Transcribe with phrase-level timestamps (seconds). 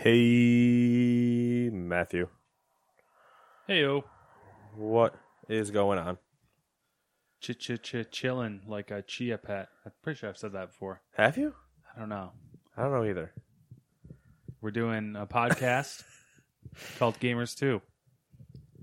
[0.00, 2.28] Hey, Matthew.
[3.66, 4.04] Hey yo,
[4.76, 5.16] What
[5.48, 6.18] is going on?
[7.42, 9.66] ch ch ch chilling like a chia pet.
[9.84, 11.02] I'm pretty sure I've said that before.
[11.16, 11.52] Have you?
[11.96, 12.30] I don't know.
[12.76, 13.32] I don't know either.
[14.60, 16.04] We're doing a podcast
[17.00, 17.82] called Gamers Two.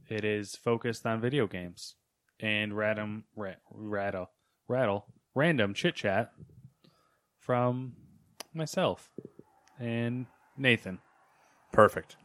[0.09, 1.95] It is focused on video games
[2.41, 4.31] and random ra- rattle
[4.67, 6.31] rattle random chit chat
[7.39, 7.93] from
[8.53, 9.11] myself
[9.79, 10.25] and
[10.57, 10.99] Nathan.
[11.75, 12.15] Perfect.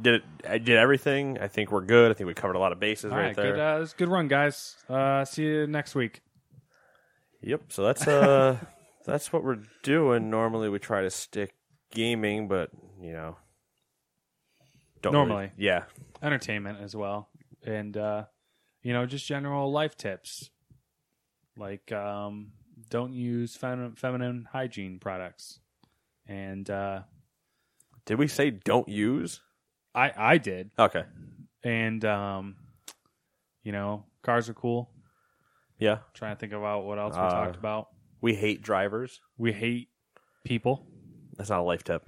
[0.00, 1.38] Did it, I did everything.
[1.38, 2.10] I think we're good.
[2.10, 3.52] I think we covered a lot of bases All right, right, there.
[3.52, 3.60] good.
[3.60, 4.76] Uh, it was a good run, guys.
[4.88, 6.22] Uh, see you next week.
[7.42, 7.64] Yep.
[7.68, 8.58] So that's uh
[9.06, 10.30] that's what we're doing.
[10.30, 11.54] Normally we try to stick
[11.90, 13.36] gaming, but you know,
[15.02, 15.50] don't really- Normally.
[15.56, 15.84] yeah.
[16.22, 17.28] entertainment as well
[17.64, 18.24] and uh
[18.82, 20.50] you know just general life tips
[21.56, 22.52] like um
[22.90, 25.60] don't use fem- feminine hygiene products
[26.26, 27.00] and uh
[28.06, 29.40] Did we say don't use?
[29.94, 31.02] i i did Okay.
[31.64, 32.54] and um
[33.64, 34.88] you know cars are cool
[35.78, 35.98] Yeah.
[36.14, 37.88] trying to think about what else we Uh, talked about
[38.20, 39.20] We hate drivers.
[39.36, 39.88] we hate
[40.44, 40.86] people
[41.36, 42.02] That's not a life tip.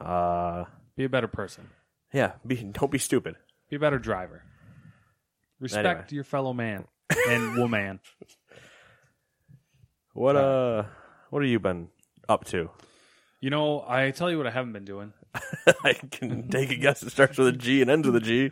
[0.00, 0.64] Uh,
[0.96, 1.68] be a better person
[2.12, 2.32] yeah.
[2.46, 3.36] Be don't be stupid.
[3.70, 4.42] be a better driver
[5.60, 6.06] respect Anyway.
[6.16, 6.86] your fellow man
[7.28, 8.00] and woman
[10.12, 10.84] What uh,
[11.30, 11.88] what have you been
[12.28, 12.70] up to?
[13.40, 15.12] you know i tell you what i haven't been doing
[15.84, 17.02] I can take a guess.
[17.02, 18.50] It starts with a G and ends with a G.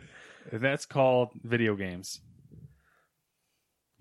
[0.51, 2.19] That's called video games.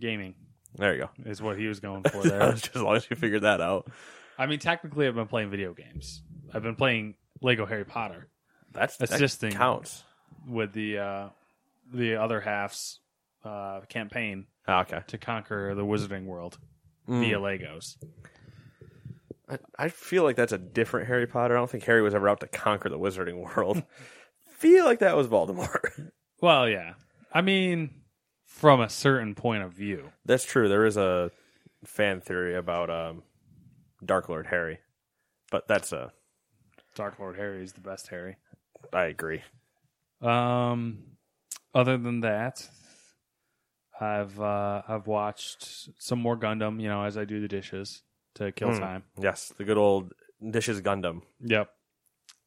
[0.00, 0.34] Gaming
[0.76, 1.10] There you go.
[1.30, 2.52] is what he was going for there.
[2.52, 3.90] Just as long as you figured that out.
[4.38, 6.22] I mean, technically, I've been playing video games.
[6.54, 8.28] I've been playing Lego Harry Potter
[8.72, 9.52] That's that Assisting.
[9.52, 10.02] counts.
[10.48, 11.28] with the uh,
[11.92, 13.00] the other half's
[13.44, 15.00] uh, campaign Ah, okay.
[15.08, 16.58] to conquer the Wizarding World
[17.06, 17.96] via Legos.
[19.50, 21.56] I, I feel like that's a different Harry Potter.
[21.56, 23.82] I don't think Harry was ever out to conquer the Wizarding World.
[24.58, 26.10] feel like that was Voldemort.
[26.42, 26.94] Well, yeah.
[27.34, 27.90] I mean,
[28.46, 30.10] from a certain point of view.
[30.24, 30.70] that's true.
[30.70, 31.30] There is a
[31.84, 33.24] fan theory about um,
[34.02, 34.78] Dark Lord Harry,
[35.50, 36.12] but that's a.
[36.94, 38.36] Dark Lord Harry is the best Harry.
[38.90, 39.42] I agree.
[40.22, 41.02] Um,
[41.74, 42.66] other than that,
[44.00, 46.80] I've uh, I've watched some more Gundam.
[46.80, 48.00] You know, as I do the dishes
[48.40, 48.80] to kill Hmm.
[48.80, 49.04] time.
[49.20, 50.12] Yes, the good old
[50.42, 51.22] Dishes Gundam.
[51.40, 51.70] Yep.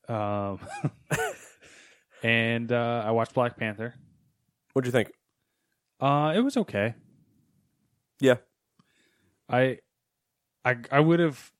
[0.09, 0.59] Um,
[2.23, 3.93] and uh, I watched Black Panther.
[4.73, 5.11] What'd you think?
[5.99, 6.95] Uh, it was okay.
[8.19, 8.37] Yeah.
[9.47, 9.77] I,
[10.65, 11.51] I, I would have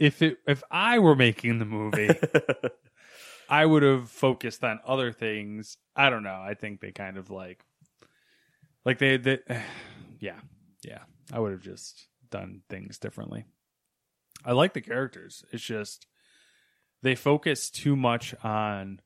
[0.00, 2.10] if it if I were making the movie,
[3.48, 5.78] I would have focused on other things.
[5.94, 6.42] I don't know.
[6.42, 7.64] I think they kind of like,
[8.84, 9.38] like they, they
[10.18, 10.40] yeah,
[10.84, 11.02] yeah.
[11.32, 13.44] I would have just done things differently.
[14.44, 15.44] I like the characters.
[15.52, 16.06] It's just
[17.02, 19.00] they focus too much on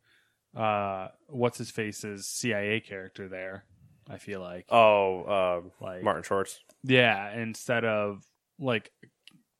[0.57, 3.65] uh what's his face's CIA character there.
[4.09, 6.59] I feel like Oh, uh, like Martin Shorts.
[6.83, 8.25] yeah, instead of
[8.59, 8.91] like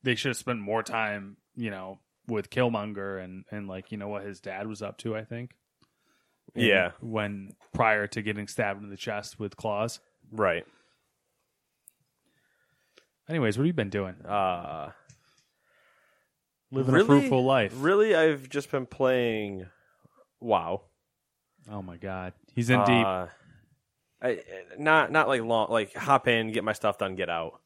[0.03, 4.09] they should have spent more time, you know, with Killmonger and and like you know
[4.09, 5.15] what his dad was up to.
[5.15, 5.51] I think.
[6.53, 6.91] And Yeah.
[6.99, 9.99] When prior to getting stabbed in the chest with claws.
[10.31, 10.65] Right.
[13.29, 14.15] Anyways, what have you been doing?
[14.25, 14.91] Uh,
[16.71, 17.73] Living really, a fruitful life.
[17.75, 19.65] Really, I've just been playing
[20.39, 20.81] WoW.
[21.69, 23.05] Oh my god, he's in deep.
[23.05, 23.27] Uh,
[24.21, 24.39] I
[24.77, 27.59] not not like long like hop in, get my stuff done, get out.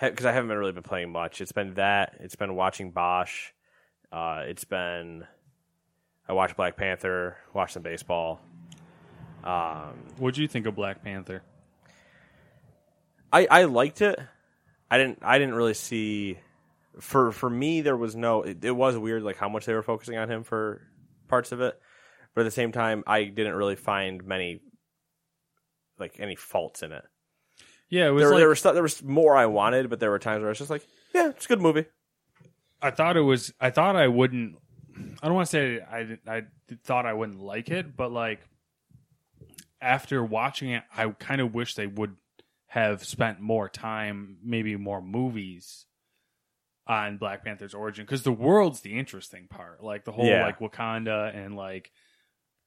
[0.00, 1.40] Because I haven't been really been playing much.
[1.40, 2.16] It's been that.
[2.18, 3.50] It's been watching Bosch.
[4.10, 5.24] Uh, it's been
[6.28, 8.40] I watched Black Panther, watched some baseball.
[9.44, 11.42] Um, what do you think of Black Panther?
[13.32, 14.18] I I liked it.
[14.90, 16.38] I didn't I didn't really see
[17.00, 19.82] for for me there was no it, it was weird like how much they were
[19.82, 20.82] focusing on him for
[21.28, 21.78] parts of it
[22.34, 24.60] but at the same time i didn't really find many
[25.98, 27.04] like any faults in it
[27.88, 30.10] Yeah, it was there, like there was stuff there was more i wanted but there
[30.10, 31.86] were times where i was just like yeah it's a good movie
[32.84, 33.50] I thought it was.
[33.58, 34.56] I thought I wouldn't.
[35.22, 36.18] I don't want to say I.
[36.30, 36.42] I
[36.84, 38.40] thought I wouldn't like it, but like
[39.80, 42.16] after watching it, I kind of wish they would
[42.66, 45.86] have spent more time, maybe more movies
[46.86, 49.82] on Black Panther's origin because the world's the interesting part.
[49.82, 50.44] Like the whole Yeah.
[50.44, 51.90] like Wakanda and like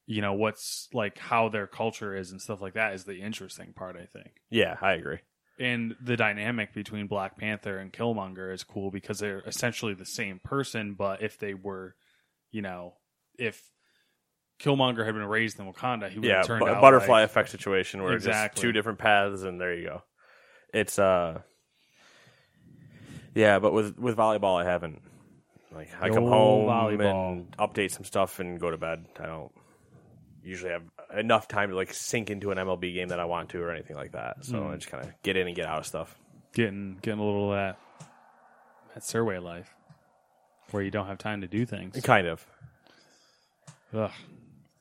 [0.05, 3.73] you know what's like how their culture is and stuff like that is the interesting
[3.73, 3.95] part.
[3.95, 5.19] I think yeah i agree
[5.59, 10.39] and the dynamic between Black Panther and Killmonger is cool because they're essentially the same
[10.43, 11.95] person, but if they were,
[12.51, 12.93] you know,
[13.39, 13.61] if
[14.59, 17.21] Killmonger had been raised in Wakanda, he would yeah have turned bu- out a butterfly
[17.21, 18.55] like- effect situation where Exactly.
[18.55, 20.03] just two different paths and there you go
[20.73, 21.39] it's uh
[23.37, 25.01] yeah but with with volleyball i haven't
[25.73, 27.31] like i come home volleyball.
[27.33, 29.51] and update some stuff and go to bed i don't
[30.43, 30.83] usually have
[31.17, 33.95] enough time to like sink into an mlb game that i want to or anything
[33.95, 34.71] like that so Hmm.
[34.71, 36.17] i just kind of get in and get out of stuff
[36.53, 37.77] getting getting a little of that
[38.93, 39.73] that survey life
[40.71, 41.99] where you don't have time to do things.
[42.01, 42.45] kind of
[43.93, 44.11] Ugh.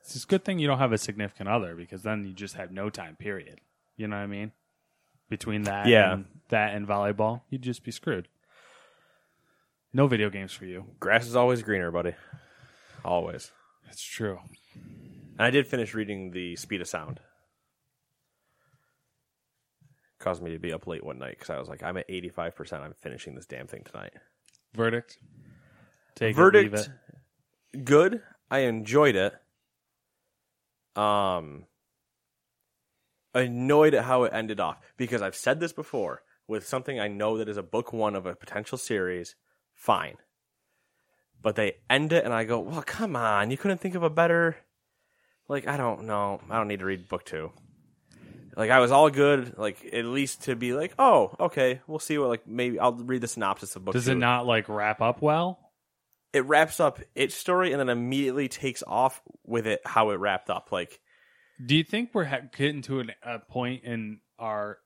[0.01, 2.55] It's just a good thing you don't have a significant other because then you just
[2.55, 3.15] have no time.
[3.15, 3.59] Period.
[3.95, 4.51] You know what I mean?
[5.29, 6.13] Between that, Yeah.
[6.13, 8.27] and that and volleyball, you'd just be screwed.
[9.97, 10.85] No video games for you.
[10.99, 12.13] grass is always greener buddy
[13.03, 13.51] always
[13.83, 14.37] That's true.
[14.75, 17.19] And I did finish reading the Speed of Sound.
[20.19, 22.73] Caused me to be up late one night because I was like, I'm at 85%.
[22.73, 24.13] I'm finishing this damn thing tonight.
[24.75, 25.17] Verdict.
[26.13, 26.87] Take Verdict, it, leave
[27.73, 27.85] it.
[27.85, 28.21] good.
[28.51, 29.33] I enjoyed it.
[30.95, 31.65] Um,
[33.33, 37.39] annoyed at how it ended off because I've said this before with something I know
[37.39, 39.35] that is a book one of a potential series.
[39.77, 40.17] Fine,
[41.41, 43.51] but they end it, and I go, "Well, come on!
[43.51, 44.57] You couldn't think of a better."
[45.47, 46.41] Like I don't know.
[46.49, 47.51] I don't need to read book two.
[48.57, 49.57] Like I was all good.
[49.57, 52.27] Like at least to be like, oh, okay, we'll see what.
[52.27, 53.93] Like maybe I'll read the synopsis of book.
[53.93, 55.59] Does two it not like wrap up well?
[56.33, 60.49] it wraps up its story and then immediately takes off with it how it wrapped
[60.49, 60.71] up.
[60.71, 60.99] Like,
[61.65, 64.77] Do you think we're ha- getting to an, a point in our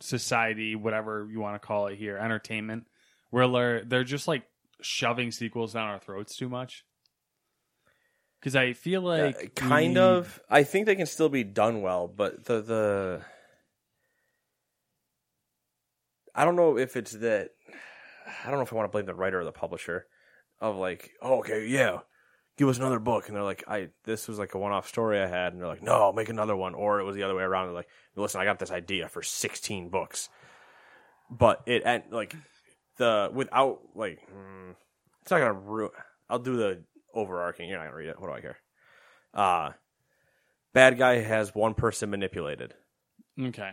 [0.00, 2.86] society, whatever you want to call it here, entertainment,
[3.30, 4.44] where they're, they're just like
[4.80, 6.84] shoving sequels down our throats too much?
[8.40, 10.40] Because I feel like uh, kind we- of.
[10.48, 13.22] I think they can still be done well, but the the
[16.34, 17.50] I don't know if it's that.
[18.44, 20.06] I don't know if I want to blame the writer or the publisher
[20.60, 21.98] of like, oh, okay, yeah,
[22.56, 25.20] give us another book, and they're like, I this was like a one off story
[25.20, 27.42] I had, and they're like, no, make another one, or it was the other way
[27.42, 27.66] around.
[27.66, 30.30] They're like, listen, I got this idea for sixteen books,
[31.30, 32.34] but it and like
[33.00, 34.74] the without like mm,
[35.22, 35.90] it's not gonna ruin.
[36.28, 37.68] I'll do the overarching.
[37.68, 38.20] You're not gonna read it.
[38.20, 38.58] What do I care?
[39.34, 39.70] Uh
[40.72, 42.74] bad guy has one person manipulated,
[43.40, 43.72] Okay.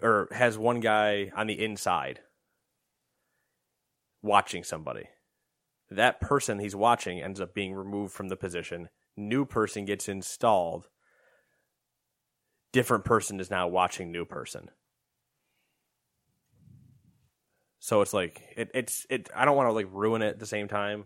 [0.00, 2.20] or has one guy on the inside
[4.22, 5.08] watching somebody.
[5.90, 8.88] That person he's watching ends up being removed from the position.
[9.16, 10.88] New person gets installed.
[12.72, 14.70] Different person is now watching new person.
[17.84, 19.28] So it's like it, it's it.
[19.34, 21.04] I don't want to like ruin it at the same time,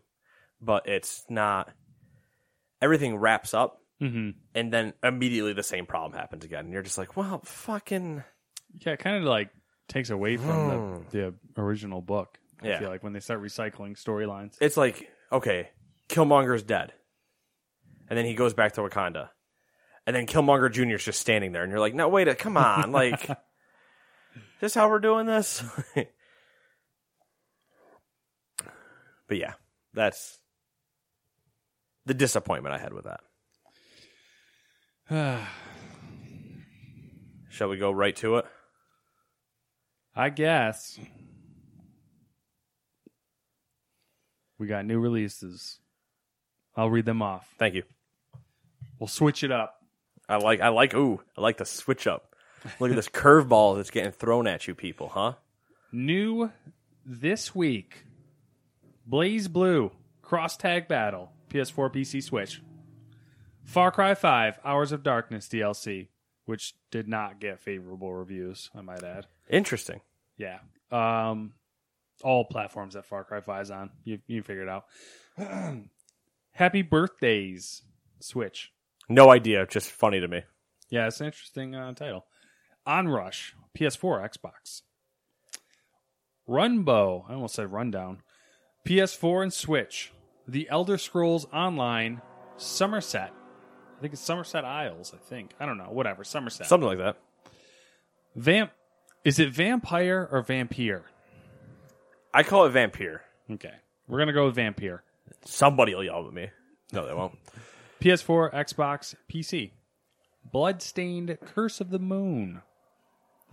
[0.60, 1.72] but it's not.
[2.82, 6.66] Everything wraps up, hmm and then immediately the same problem happens again.
[6.66, 8.22] And you're just like, well, fucking.
[8.84, 9.48] Yeah, it kind of like
[9.88, 11.16] takes away from Hmm.
[11.16, 12.36] the, the original book.
[12.62, 12.78] I Yeah.
[12.80, 14.56] feel like when they start recycling storylines.
[14.60, 15.70] It's like, okay,
[16.10, 16.92] Killmonger's dead.
[18.10, 19.30] And then he goes back to Wakanda.
[20.06, 20.96] And then Killmonger Jr.
[20.96, 21.62] is just standing there.
[21.62, 22.92] And you're like, no, wait, come on.
[22.92, 23.36] Like, is
[24.60, 25.64] this how we're doing this?
[29.28, 29.54] but yeah,
[29.92, 30.38] that's
[32.04, 33.20] the disappointment I had with that.
[37.50, 38.46] Shall we go right to it?
[40.14, 40.98] I guess.
[44.58, 45.78] We got new releases.
[46.76, 47.48] I'll read them off.
[47.58, 47.82] Thank you.
[48.98, 49.74] We'll switch it up.
[50.28, 52.34] I like, I like, ooh, I like the switch up.
[52.80, 55.34] Look at this curveball that's getting thrown at you people, huh?
[55.92, 56.50] New
[57.04, 58.05] this week
[59.10, 59.90] BlazBlue
[60.22, 62.60] Cross Tag Battle PS4 PC Switch.
[63.64, 66.08] Far Cry 5 Hours of Darkness DLC,
[66.44, 69.26] which did not get favorable reviews, I might add.
[69.48, 70.00] Interesting.
[70.36, 70.58] Yeah.
[70.90, 71.52] Um
[72.22, 73.90] all platforms that Far Cry 5 is on.
[74.04, 74.84] You you figure it out.
[76.52, 77.82] Happy birthdays,
[78.20, 78.72] Switch.
[79.08, 79.66] No idea.
[79.66, 80.42] Just funny to me.
[80.88, 82.26] Yeah, it's an interesting uh, title.
[82.86, 84.82] Onrush, PS4, Xbox.
[86.48, 87.24] Runbow.
[87.28, 88.22] I almost said rundown.
[88.86, 90.12] PS4 and Switch.
[90.48, 92.22] The Elder Scrolls Online
[92.56, 93.30] Summerset.
[93.30, 95.52] I think it's Summerset Isles, I think.
[95.58, 95.88] I don't know.
[95.90, 96.22] Whatever.
[96.22, 96.66] Summerset.
[96.66, 97.16] Something like that.
[98.36, 98.70] Vamp
[99.24, 101.04] Is it vampire or vampire?
[102.32, 103.22] I call it Vampire.
[103.50, 103.72] Okay.
[104.06, 105.02] We're going to go with vampire.
[105.44, 106.50] Somebody will yell at me.
[106.92, 107.36] No, they won't.
[108.00, 109.70] PS4, Xbox, PC.
[110.44, 112.62] Bloodstained Curse of the Moon.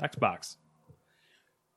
[0.01, 0.57] Xbox.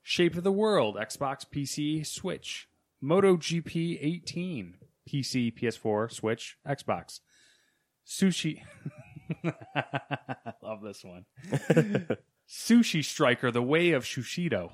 [0.02, 2.68] Shape of the World, Xbox, PC, Switch.
[3.02, 4.74] MotoGP 18,
[5.08, 7.20] PC, PS4, Switch, Xbox.
[8.06, 8.62] Sushi.
[9.44, 11.26] I love this one.
[12.48, 14.70] Sushi Striker: The Way of Shushido.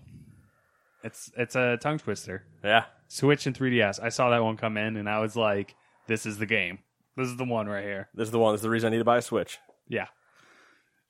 [1.02, 2.44] It's it's a tongue twister.
[2.62, 2.84] Yeah.
[3.08, 4.02] Switch and 3DS.
[4.02, 5.74] I saw that one come in, and I was like,
[6.06, 6.80] "This is the game.
[7.16, 8.52] This is the one right here." This is the one.
[8.52, 9.58] This is the reason I need to buy a Switch.
[9.88, 10.06] Yeah.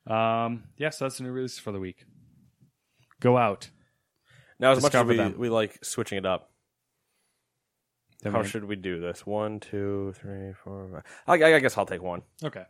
[0.06, 0.64] Um.
[0.78, 0.90] Yeah.
[0.90, 2.04] So that's the new release for the week.
[3.20, 3.70] Go out.
[4.58, 5.34] Now, as much as we, them.
[5.38, 6.51] we like switching it up,
[8.30, 9.26] how we- should we do this?
[9.26, 11.02] One, two, three, four.
[11.26, 11.40] Five.
[11.42, 12.22] I, I guess I'll take one.
[12.44, 12.64] Okay.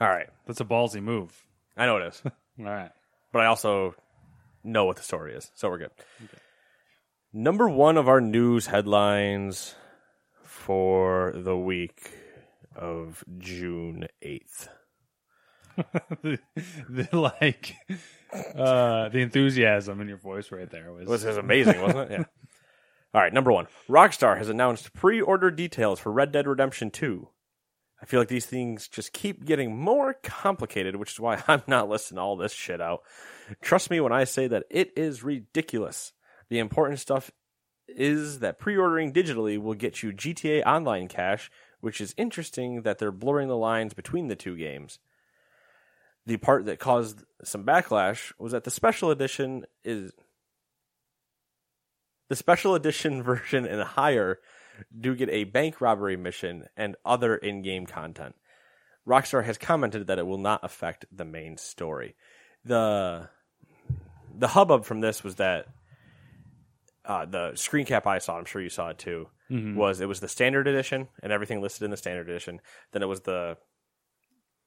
[0.00, 0.28] All right.
[0.46, 1.32] That's a ballsy move.
[1.76, 2.22] I know it is,
[2.58, 2.90] All right.
[3.32, 3.94] but I also
[4.64, 5.90] know what the story is, so we're good.
[7.32, 9.74] Number one of our news headlines
[10.44, 12.12] for the week
[12.76, 14.68] of June eighth.
[16.22, 16.38] the,
[16.90, 17.74] the like
[18.54, 22.10] uh the enthusiasm in your voice right there was, This is amazing, wasn't it?
[22.20, 22.24] Yeah.
[23.14, 23.66] All right, number one.
[23.88, 27.28] Rockstar has announced pre-order details for Red Dead Redemption 2.
[28.00, 31.90] I feel like these things just keep getting more complicated, which is why I'm not
[31.90, 33.02] listing all this shit out.
[33.60, 36.12] Trust me when I say that it is ridiculous.
[36.48, 37.30] The important stuff
[37.86, 41.50] is that pre-ordering digitally will get you GTA Online cash,
[41.80, 44.98] which is interesting that they're blurring the lines between the two games.
[46.24, 50.12] The part that caused some backlash was that the special edition is
[52.32, 54.38] the special edition version and higher
[54.98, 58.34] do get a bank robbery mission and other in-game content.
[59.06, 62.16] Rockstar has commented that it will not affect the main story.
[62.64, 63.28] The
[64.34, 65.66] the hubbub from this was that
[67.04, 69.28] uh, the screen cap I saw, I'm sure you saw it too,
[69.76, 72.62] was it was the standard edition and everything listed in the standard edition.
[72.92, 73.58] Then it was the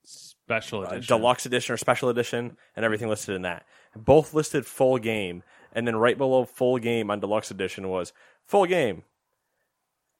[0.04, 1.18] special uh, edition.
[1.18, 3.66] deluxe edition or special edition and everything listed in that.
[3.96, 5.42] Both listed full game,
[5.75, 8.13] and then right below full game on deluxe edition was
[8.48, 9.03] full game,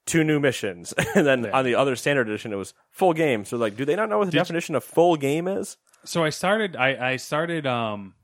[0.06, 3.44] two new missions, and then on the other standard edition it was full game.
[3.44, 5.76] So like, do they not know what the Did you- definition of full game is?
[6.04, 8.14] So I started I, I started um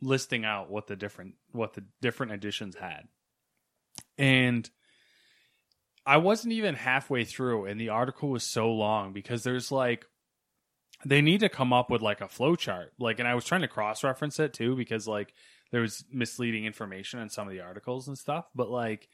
[0.00, 3.08] listing out what the different what the different editions had.
[4.18, 4.68] And
[6.04, 10.06] I wasn't even halfway through and the article was so long because there's like
[11.04, 12.92] they need to come up with like a flow chart.
[13.00, 15.32] Like and I was trying to cross reference it too because like
[15.72, 19.08] there was misleading information in some of the articles and stuff, but like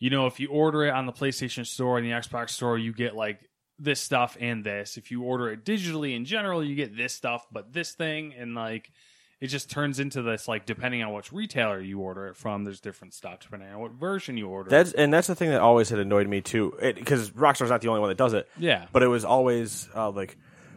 [0.00, 2.92] you know, if you order it on the PlayStation Store and the Xbox Store, you
[2.92, 3.40] get like
[3.80, 4.96] this stuff and this.
[4.96, 8.54] If you order it digitally in general, you get this stuff, but this thing, and
[8.54, 8.92] like
[9.40, 12.80] it just turns into this like depending on which retailer you order it from, there's
[12.80, 14.70] different stuff depending on what version you order.
[14.70, 17.88] That's and that's the thing that always had annoyed me too, because Rockstar's not the
[17.88, 18.48] only one that does it.
[18.58, 20.36] yeah, But it was always uh, like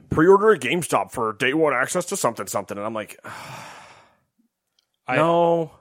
[0.10, 3.20] pre-order at GameStop for day one access to something something, and I'm like,
[5.08, 5.72] I- no.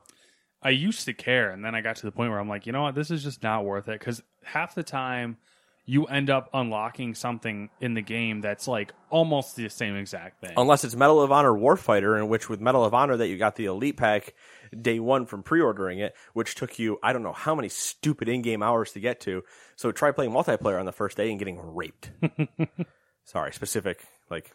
[0.62, 2.72] I used to care, and then I got to the point where I'm like, you
[2.72, 5.38] know what, this is just not worth it because half the time
[5.86, 10.52] you end up unlocking something in the game that's like almost the same exact thing.
[10.58, 13.56] unless it's Medal of Honor Warfighter, in which with Medal of Honor that you got
[13.56, 14.34] the Elite Pack
[14.78, 18.62] day one from pre-ordering it, which took you I don't know how many stupid in-game
[18.62, 19.42] hours to get to.
[19.76, 22.10] So try playing multiplayer on the first day and getting raped.
[23.24, 24.52] Sorry, specific like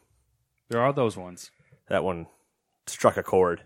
[0.70, 1.50] there are those ones.
[1.90, 2.28] that one
[2.86, 3.64] struck a chord.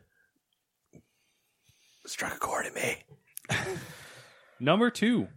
[2.09, 3.03] Struck a chord in me.
[4.59, 5.27] Number two,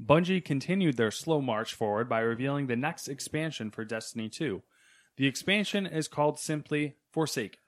[0.00, 4.62] Bungie continued their slow march forward by revealing the next expansion for Destiny 2.
[5.16, 7.58] The expansion is called simply Forsaken,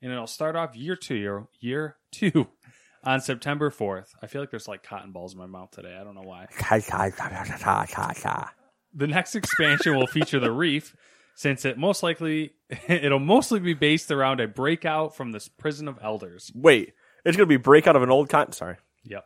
[0.00, 2.46] and it'll start off year two, year, year two,
[3.02, 4.10] on September 4th.
[4.22, 5.98] I feel like there's like cotton balls in my mouth today.
[6.00, 6.46] I don't know why.
[8.94, 10.94] The next expansion will feature the Reef,
[11.34, 12.52] since it most likely
[12.86, 16.52] it'll mostly be based around a breakout from this prison of elders.
[16.54, 16.92] Wait,
[17.24, 18.52] it's gonna be break out of an old con.
[18.52, 18.76] Sorry.
[19.04, 19.24] Yep.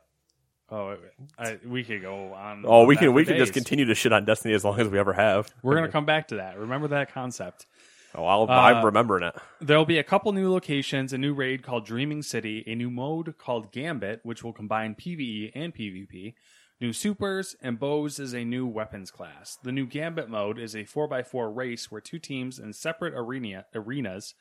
[0.70, 0.96] Oh.
[1.38, 2.64] I, we could go on.
[2.66, 4.88] Oh, on we can we can just continue to shit on Destiny as long as
[4.88, 5.52] we ever have.
[5.62, 6.58] We're gonna come back to that.
[6.58, 7.66] Remember that concept.
[8.14, 9.34] Oh, I'll, Uh, I'm remembering it.
[9.60, 13.36] There'll be a couple new locations, a new raid called Dreaming City, a new mode
[13.36, 16.34] called Gambit, which will combine PvE and PvP.
[16.80, 19.58] New supers and bows is a new weapons class.
[19.62, 24.34] The new Gambit mode is a 4x4 race where two teams in separate arena arenas.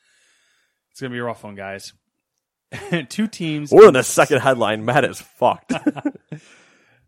[0.90, 1.92] It's gonna be a rough one, guys.
[3.08, 3.70] two teams.
[3.72, 4.84] We're in the second headline.
[4.84, 5.72] Matt is fucked.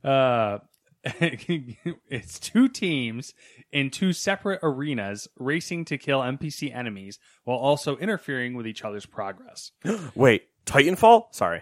[0.03, 0.61] Uh,
[1.05, 3.35] it's two teams
[3.71, 9.05] in two separate arenas racing to kill NPC enemies while also interfering with each other's
[9.05, 9.73] progress.
[10.15, 11.35] Wait, Titanfall?
[11.35, 11.61] Sorry.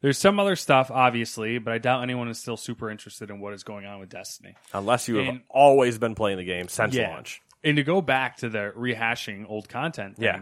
[0.00, 3.52] There's some other stuff, obviously, but I doubt anyone is still super interested in what
[3.52, 4.54] is going on with Destiny.
[4.72, 7.10] Unless you have And- always been playing the game since Yeah.
[7.10, 7.42] launch.
[7.64, 10.40] And to go back to the rehashing old content, thing, Yeah.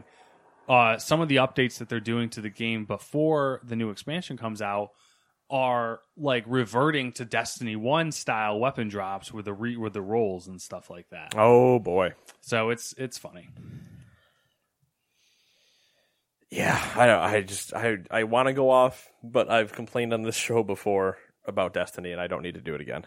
[0.69, 4.37] Uh, some of the updates that they're doing to the game before the new expansion
[4.37, 4.91] comes out
[5.51, 10.49] are like reverting to Destiny One style weapon drops with the re- with the rolls
[10.49, 11.35] and stuff like that.
[11.37, 12.15] Oh boy.
[12.41, 13.49] So it's it's funny.
[16.51, 17.21] Yeah, I don't.
[17.21, 21.19] I just I I want to go off, but I've complained on this show before
[21.47, 23.07] about Destiny, and I don't need to do it again.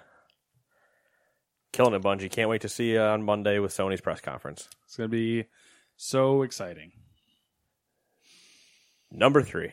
[1.74, 2.32] Killing it, Bungie.
[2.32, 4.70] Can't wait to see you on Monday with Sony's press conference.
[4.86, 5.46] It's gonna be
[5.96, 6.92] so exciting.
[9.12, 9.72] Number three,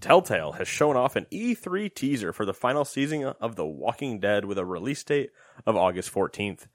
[0.00, 4.44] Telltale has shown off an E3 teaser for the final season of The Walking Dead
[4.44, 5.30] with a release date
[5.66, 6.66] of August 14th.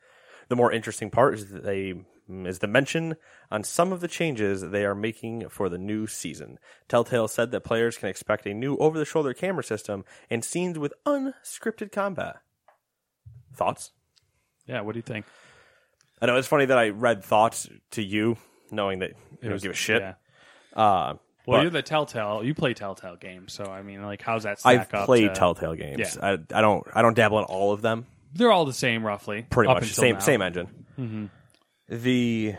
[0.50, 1.94] The more interesting part is that they
[2.30, 3.16] is the mention
[3.50, 6.60] on some of the changes they are making for the new season.
[6.90, 11.92] Telltale said that players can expect a new over-the-shoulder camera system and scenes with unscripted
[11.92, 12.38] combat.
[13.56, 13.92] Thoughts?
[14.66, 15.26] Yeah, what do you think?
[16.22, 18.38] I know it's funny that I read thoughts to you,
[18.72, 20.02] knowing that you don't give a shit.
[20.02, 20.14] Yeah.
[20.76, 21.16] Uh,
[21.48, 22.44] Well, but- you're the Telltale.
[22.44, 25.06] You play Telltale games, so I mean, like, how's that stack I've up?
[25.06, 26.00] played to- Telltale games.
[26.00, 26.22] Yeah.
[26.22, 28.06] I, I don't I don't dabble in all of them.
[28.34, 29.48] They're all the same, roughly.
[29.50, 30.20] Pretty up much until same now.
[30.20, 30.68] same engine.
[31.00, 31.26] Mm-hmm.
[31.96, 32.56] The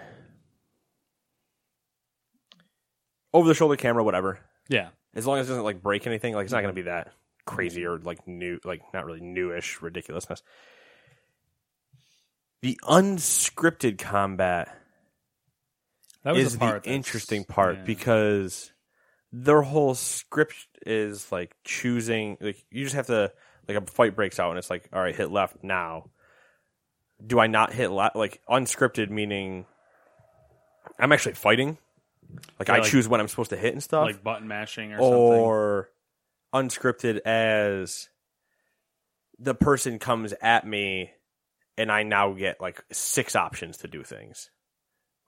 [3.33, 4.40] over the shoulder camera, whatever.
[4.68, 6.88] Yeah, As long as it doesn't like break anything, like it's not going to mm-hmm.
[6.88, 7.12] be that
[7.47, 10.42] crazy or like new, like not really newish ridiculousness.
[12.62, 14.75] The unscripted combat
[16.25, 16.85] that was is the the, part.
[16.85, 17.85] that's- interesting part yeah.
[17.85, 18.73] because
[19.32, 20.54] their whole script
[20.87, 23.30] is like choosing like you just have to
[23.68, 26.08] like a fight breaks out and it's like all right hit left now
[27.26, 29.67] do i not hit left like unscripted meaning
[30.99, 31.76] i'm actually fighting
[32.58, 34.93] like Yeah, i like- choose when i'm supposed to hit and stuff like button mashing
[34.93, 35.12] or something.
[35.14, 35.91] or
[36.54, 38.08] unscripted as
[39.38, 41.10] the person comes at me
[41.76, 44.50] and I now get like six options to do things.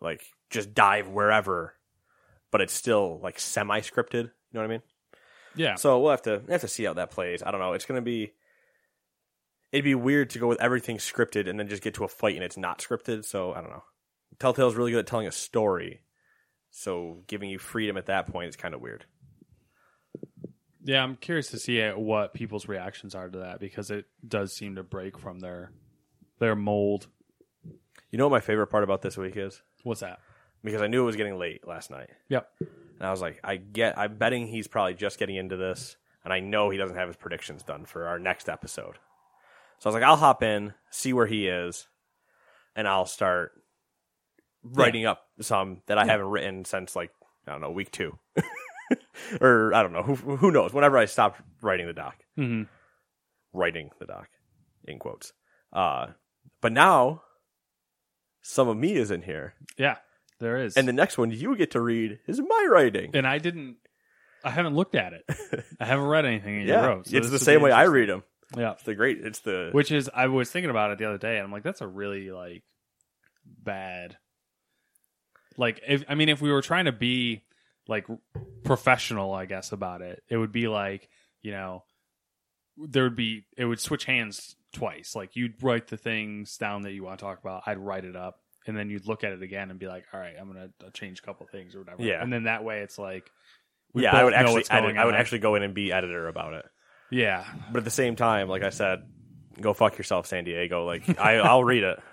[0.01, 1.75] Like just dive wherever,
[2.51, 4.25] but it's still like semi scripted.
[4.25, 4.83] You know what I mean?
[5.57, 7.43] Yeah, So we'll have to have to see how that plays.
[7.43, 7.73] I don't know.
[7.73, 8.33] It's gonna be
[9.73, 12.35] it'd be weird to go with everything scripted and then just get to a fight
[12.37, 13.85] and it's not scripted, so I don't know.
[14.39, 16.03] Telltale's really good at telling a story.
[16.71, 19.05] So giving you freedom at that point is kind of weird.
[20.85, 21.03] yeah.
[21.03, 24.83] I'm curious to see what people's reactions are to that because it does seem to
[24.83, 25.73] break from their
[26.39, 27.09] their mold.
[28.11, 29.63] You know what my favorite part about this week is?
[29.83, 30.21] What's that?
[30.63, 32.11] Because I knew it was getting late last night.
[32.29, 32.49] Yep.
[32.61, 36.33] And I was like, I get I'm betting he's probably just getting into this, and
[36.33, 38.97] I know he doesn't have his predictions done for our next episode.
[39.79, 41.89] So I was like, I'll hop in, see where he is,
[42.77, 43.53] and I'll start
[44.63, 47.11] writing up some that I haven't written since like,
[47.47, 48.19] I don't know, week two.
[49.41, 52.17] or I don't know, who who knows, whenever I stopped writing the doc.
[52.39, 52.69] Mhm.
[53.55, 54.29] Writing the doc.
[54.87, 55.33] In quotes.
[55.73, 56.09] Uh
[56.61, 57.23] but now
[58.43, 59.55] some of me is in here.
[59.79, 59.97] Yeah,
[60.41, 60.77] there is.
[60.77, 63.11] And the next one you get to read is my writing.
[63.15, 63.77] and I didn't.
[64.43, 65.25] I haven't looked at it.
[65.79, 67.07] I haven't read anything you yeah, wrote.
[67.09, 68.23] so it's the same way I read them.
[68.57, 69.19] Yeah, It's the great.
[69.25, 71.63] It's the which is I was thinking about it the other day, and I'm like,
[71.63, 72.63] that's a really like
[73.45, 74.17] bad.
[75.57, 77.45] Like, if I mean, if we were trying to be
[77.87, 78.07] like
[78.65, 81.09] professional, I guess about it, it would be like
[81.43, 81.85] you know,
[82.77, 85.15] there would be it would switch hands twice.
[85.15, 88.17] Like you'd write the things down that you want to talk about, I'd write it
[88.17, 90.71] up, and then you'd look at it again and be like, all right, I'm gonna
[90.85, 92.03] uh, change a couple things or whatever.
[92.03, 92.23] Yeah.
[92.23, 93.31] and then that way it's like.
[93.93, 94.15] we yeah.
[94.17, 94.97] I would actually edit.
[94.97, 96.67] I would actually go in and be editor about it.
[97.11, 99.01] yeah, But at the same time, like I said,
[99.61, 100.87] go fuck yourself, San Diego.
[100.87, 101.99] Like I, I'll read it.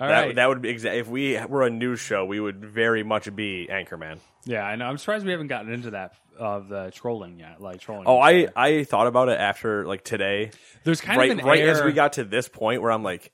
[0.00, 0.34] all that right.
[0.34, 3.68] that would be exa- if we were a news show, we would very much be
[3.70, 4.18] Anchorman.
[4.44, 4.86] Yeah, I know.
[4.86, 7.60] I'm surprised we haven't gotten into that of the trolling yet.
[7.60, 8.04] Like trolling.
[8.06, 8.48] Oh, I.
[8.56, 10.50] I thought about it after like today,
[10.82, 13.04] there's kind right of an right air, as we got to this point where I'm
[13.04, 13.32] like,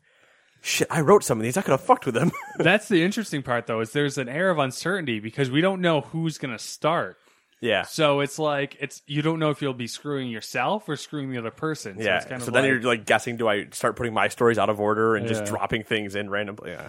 [0.61, 1.57] shit, I wrote some of these.
[1.57, 2.31] I could have fucked with them.
[2.59, 6.01] That's the interesting part, though, is there's an air of uncertainty because we don't know
[6.03, 7.17] who's gonna start.
[7.61, 7.83] yeah.
[7.83, 11.39] So it's like it's you don't know if you'll be screwing yourself or screwing the
[11.39, 11.97] other person.
[11.99, 14.29] So Yeah, It's kind so then like, you're like guessing: Do I start putting my
[14.29, 16.71] stories out of order and just dropping things in randomly?
[16.73, 16.89] Yeah.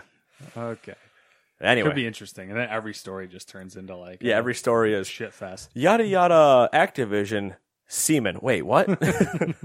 [0.58, 0.96] okay.
[1.60, 4.34] Anyway, Could be interesting, and then every story just turns into like yeah.
[4.34, 5.70] a Every story is shit fest.
[5.76, 6.70] yada yada.
[6.74, 7.56] Activision
[7.88, 8.40] semen.
[8.42, 8.88] Wait, what?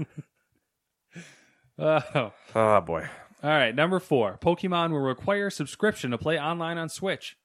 [1.79, 2.31] Oh.
[2.55, 3.07] oh boy.
[3.43, 4.37] All right, number four.
[4.41, 7.37] Pokemon will require subscription to play online on Switch.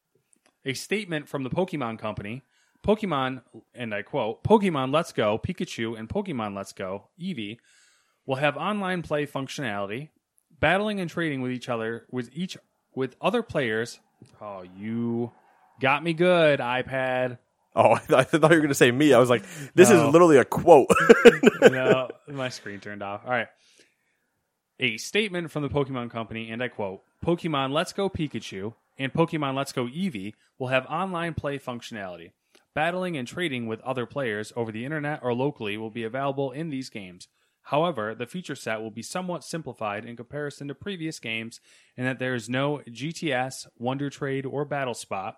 [0.64, 2.42] A statement from the Pokemon Company,
[2.86, 3.42] Pokemon,
[3.74, 7.58] and I quote, Pokemon Let's Go, Pikachu, and Pokemon Let's Go, Eevee,
[8.26, 10.10] will have online play functionality,
[10.60, 12.56] battling and trading with each other, with each
[12.94, 13.98] with other players.
[14.40, 15.32] Oh, you
[15.80, 17.38] got me good, iPad.
[17.74, 19.12] Oh, I thought, I thought you were going to say me.
[19.12, 20.06] I was like, this No.
[20.06, 20.88] is literally a quote.
[21.62, 23.22] no, my screen turned off.
[23.24, 23.48] All right.
[24.82, 29.54] A statement from the Pokemon Company, and I quote Pokemon Let's Go Pikachu and Pokemon
[29.54, 32.32] Let's Go Eevee will have online play functionality.
[32.74, 36.70] Battling and trading with other players over the internet or locally will be available in
[36.70, 37.28] these games.
[37.66, 41.60] However, the feature set will be somewhat simplified in comparison to previous games
[41.96, 45.36] in that there is no GTS, Wonder Trade, or Battle Spot,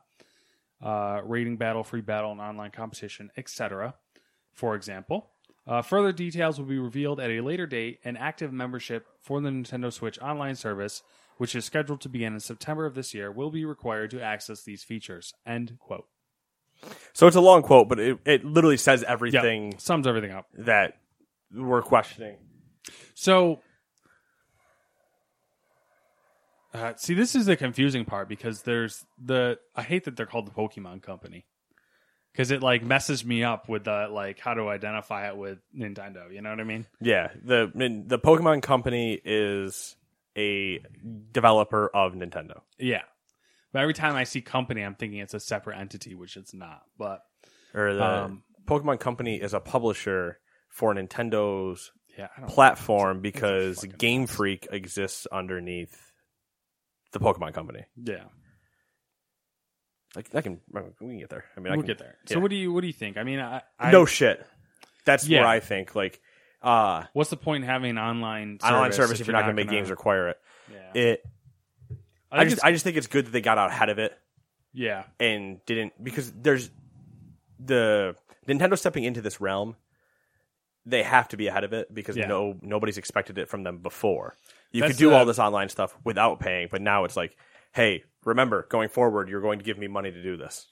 [0.83, 3.93] uh, rating battle, free battle, and online competition, etc.
[4.55, 5.34] For example,
[5.67, 8.01] uh, further details will be revealed at a later date.
[8.05, 11.03] An active membership for the Nintendo Switch online service,
[11.39, 14.63] which is scheduled to begin in September of this year, will be required to access
[14.63, 15.33] these features.
[15.47, 16.07] End quote.
[17.15, 20.47] so it's a long quote, but it, it literally says everything sums everything up.
[20.59, 20.99] that
[21.53, 22.37] we're questioning.
[23.15, 23.61] So,
[26.75, 29.59] uh, see, this is the confusing part because there's the.
[29.75, 31.47] I hate that they're called the Pokemon Company
[32.35, 36.33] because it like messes me up with the like how to identify it with Nintendo.
[36.33, 36.87] You know what I mean?
[37.01, 39.95] Yeah, the I mean, the Pokemon Company is
[40.37, 40.81] a
[41.31, 42.61] developer of Nintendo.
[42.79, 43.03] Yeah.
[43.73, 46.83] But every time I see company, I'm thinking it's a separate entity, which it's not.
[46.99, 47.23] But
[47.73, 54.27] Or the Um, Pokemon Company is a publisher for Nintendo's yeah, platform because Game.
[54.27, 56.13] Freak exists underneath
[57.13, 57.85] the Pokemon Company.
[57.97, 58.25] Yeah,
[60.17, 60.61] Like I can,
[61.01, 61.45] we can get there.
[61.57, 62.17] I mean, I we'll can, get there.
[62.27, 62.41] So yeah.
[62.43, 63.17] what do you what do you think?
[63.17, 64.45] I mean, I, I no shit.
[65.05, 65.41] That's Yeah.
[65.41, 66.21] where I think like
[66.63, 69.55] uh What's the point in having an online service online service if you're not going
[69.57, 70.41] to make gonna- games require it.
[70.73, 71.25] Yeah, It
[72.33, 74.17] I, I, just I just think it's good that they got out ahead of it
[74.73, 76.69] yeah, and didn't because there's
[77.61, 78.17] the
[78.49, 79.77] Nintendo stepping into this realm.
[80.87, 82.27] They have to be ahead of it because Yeah.
[82.27, 84.35] no nobody's expected it from them before.
[84.73, 87.37] You That's could do the- all this online stuff without paying, but now it's like,
[87.73, 90.67] hey, remember, going forward, you're going to give me money to do this.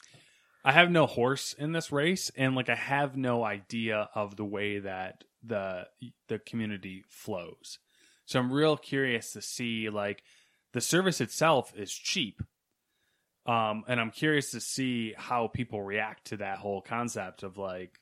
[0.65, 4.45] I have no horse in this race, and like I have no idea of the
[4.45, 5.87] way that the
[6.29, 7.79] the community flows.
[8.27, 10.23] So I'm real curious to see like
[10.73, 12.43] the service itself is cheap.
[13.45, 17.99] Um, and I'm curious to see how people react to that whole concept of like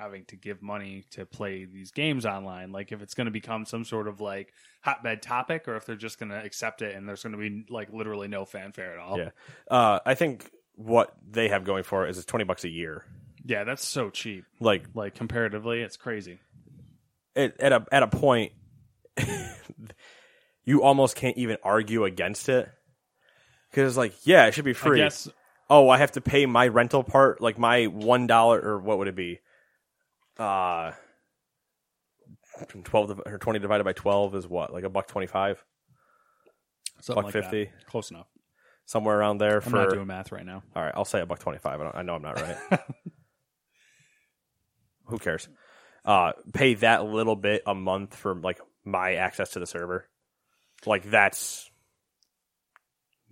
[0.00, 2.72] having to give money to play these games online.
[2.72, 5.94] Like if it's going to become some sort of like hotbed topic, or if they're
[5.94, 8.98] just going to accept it and there's going to be like literally no fanfare at
[8.98, 9.18] all.
[9.18, 9.30] Yeah.
[9.70, 13.04] Uh, I think what they have going for it is it's twenty bucks a year.
[13.44, 14.44] yeah, that's so cheap.
[14.58, 16.38] Like Like comparatively, it's crazy.
[17.36, 18.52] at, at a at a point,
[20.64, 22.68] you almost can't even argue against it
[23.70, 24.98] because it's like, yeah, it should be I free.
[24.98, 25.28] guess
[25.68, 29.08] oh, I have to pay my rental part, like my one dollar or what would
[29.08, 29.40] it be?
[30.38, 30.92] Uh
[32.84, 35.62] twelve or twenty divided by twelve is what, like a buck twenty five,
[37.06, 37.64] buck like 50?
[37.64, 37.86] that.
[37.86, 38.26] Close enough.
[38.86, 39.56] somewhere around there.
[39.56, 40.62] I'm for not doing math right now.
[40.74, 41.80] all right, I'll say a buck twenty five.
[41.80, 42.56] I, don't- I know I'm not right.
[45.06, 45.48] Who cares?
[46.04, 50.08] Uh, pay that little bit a month for like my access to the server.
[50.86, 51.70] Like that's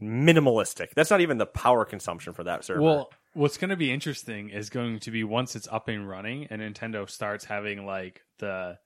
[0.02, 0.88] minimalistic.
[0.94, 2.82] That's not even the power consumption for that server.
[2.82, 6.46] Well, what's going to be interesting is going to be once it's up and running
[6.50, 8.78] and Nintendo starts having like the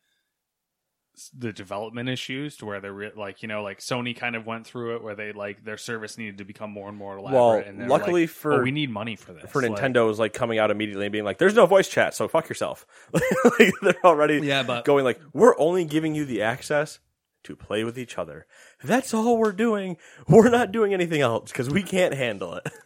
[1.36, 4.66] the development issues to where they're re- like you know like Sony kind of went
[4.66, 7.38] through it where they like their service needed to become more and more elaborate.
[7.38, 10.18] Well, and luckily like, for- oh, we need money for this for Like, Nintendo is
[10.18, 13.72] like coming out immediately and being like, "There's no voice chat, so fuck yourself." like,
[13.82, 16.98] they're already Yeah, but- going like, "We're only giving you the access
[17.44, 18.46] to play with each other.
[18.82, 19.98] That's all we're doing.
[20.28, 22.66] We're not doing anything else because we can't handle it."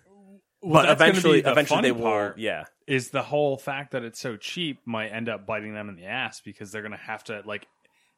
[0.62, 2.33] Well, but eventually, the eventually they will.
[2.37, 5.97] Yeah, is the whole fact that it's so cheap might end up biting them in
[5.97, 7.66] the ass because they're gonna have to like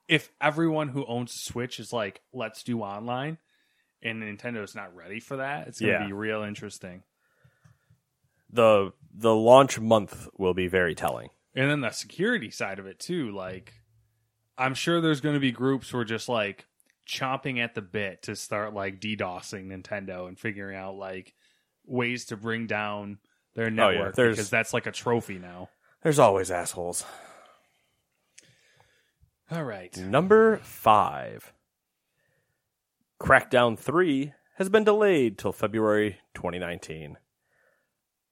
[0.06, 3.36] if everyone who owns a Switch is like, let's do online
[4.02, 6.06] and Nintendo's not ready for that, it's gonna Yeah.
[6.06, 7.02] be real interesting.
[8.50, 11.28] the the launch month will be very telling.
[11.54, 13.74] And then the security side of it too, like
[14.56, 16.66] I'm sure there's gonna be groups who are just like
[17.06, 21.34] chomping at the bit to start like DDoSing Nintendo and figuring out like
[21.88, 23.18] ways to bring down
[23.54, 25.68] their oh, yeah, network there's- because that's like a trophy now.
[26.02, 27.04] There's always assholes.
[29.50, 29.96] All right.
[29.96, 31.52] Number five.
[33.20, 37.16] Crackdown 3 has been delayed till February 2019.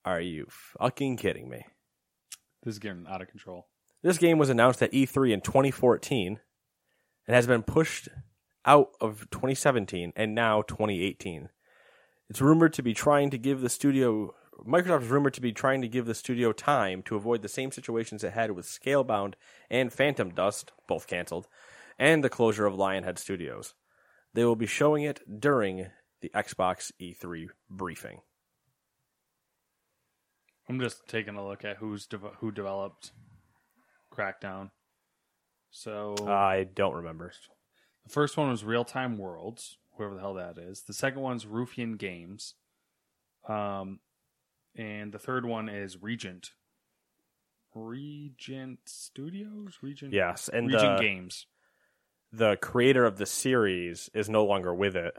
[0.05, 1.67] Are you fucking kidding me?
[2.63, 3.67] This is getting out of control.
[4.03, 6.39] This game was announced at E3 in 2014
[7.27, 8.09] and has been pushed
[8.65, 11.49] out of 2017 and now 2018.
[12.29, 14.35] It's rumored to be trying to give the studio
[14.65, 17.71] Microsoft is rumored to be trying to give the studio time to avoid the same
[17.71, 19.35] situations it had with Scalebound
[19.69, 21.47] and Phantom Dust, both canceled,
[21.99, 23.75] and the closure of Lionhead Studios.
[24.33, 25.89] They will be showing it during
[26.21, 28.21] the Xbox E3 briefing.
[30.69, 33.13] I'm just taking a look at who's dev- who developed
[34.13, 34.71] Crackdown.
[35.71, 37.33] So I don't remember.
[38.05, 40.83] the first one was Real Time Worlds, whoever the hell that is.
[40.83, 42.55] The second one's Ruffian Games.
[43.49, 44.01] Um,
[44.77, 46.51] and the third one is Regent.
[47.75, 50.13] Regent Studios, Regent.
[50.13, 51.47] Yes, and Regent the, Games.
[52.33, 55.15] the creator of the series is no longer with it.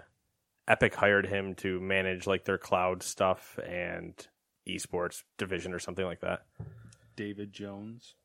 [0.68, 4.28] Epic hired him to manage like their cloud stuff and
[4.68, 6.42] esports division or something like that.
[7.16, 8.16] David Jones.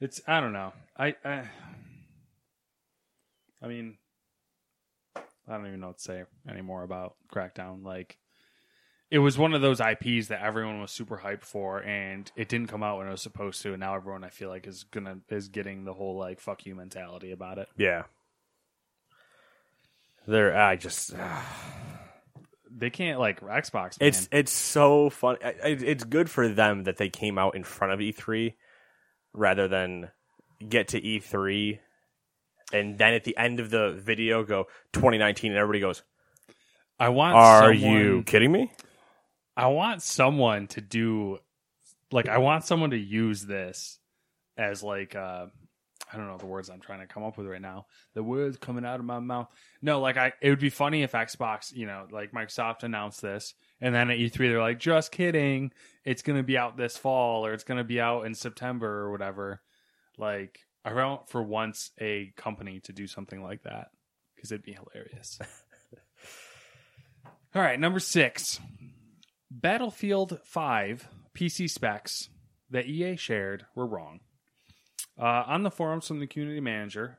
[0.00, 0.72] It's I don't know.
[0.96, 1.48] I I,
[3.60, 3.98] I mean
[5.48, 7.84] I don't even know what to say anymore about Crackdown.
[7.84, 8.18] Like
[9.10, 12.68] it was one of those IPs that everyone was super hyped for and it didn't
[12.68, 15.18] come out when it was supposed to and now everyone I feel like is gonna
[15.30, 17.68] is getting the whole like fuck you mentality about it.
[17.76, 18.02] Yeah.
[20.26, 21.14] There, I just
[22.70, 24.08] They can't like Xbox man.
[24.08, 25.38] it's it's so fun.
[25.42, 28.54] I- I- It's good for them that they came out in front of E3
[29.32, 30.10] rather than
[30.68, 31.78] get to E3
[32.72, 36.02] and then at the end of the video go 2019 and everybody goes,
[36.98, 38.70] I want "Are someone- you kidding me?"
[39.56, 41.38] I want someone to do
[42.12, 43.98] like I want someone to use this
[44.56, 45.46] as like uh
[46.10, 47.84] I don't know the words I'm trying to come up with right now.
[48.14, 49.48] The words coming out of my mouth.
[49.82, 53.54] No, like I it would be funny if Xbox, you know, like Microsoft announced this
[53.80, 55.72] and then at E3 they're like just kidding,
[56.04, 58.88] it's going to be out this fall or it's going to be out in September
[59.00, 59.60] or whatever.
[60.16, 63.88] Like I want for once a company to do something like that
[64.38, 65.38] cuz it'd be hilarious.
[67.54, 68.60] All right, number 6.
[69.50, 72.28] Battlefield 5 PC specs
[72.70, 74.20] that EA shared were wrong.
[75.18, 77.18] Uh, on the forums from the community manager,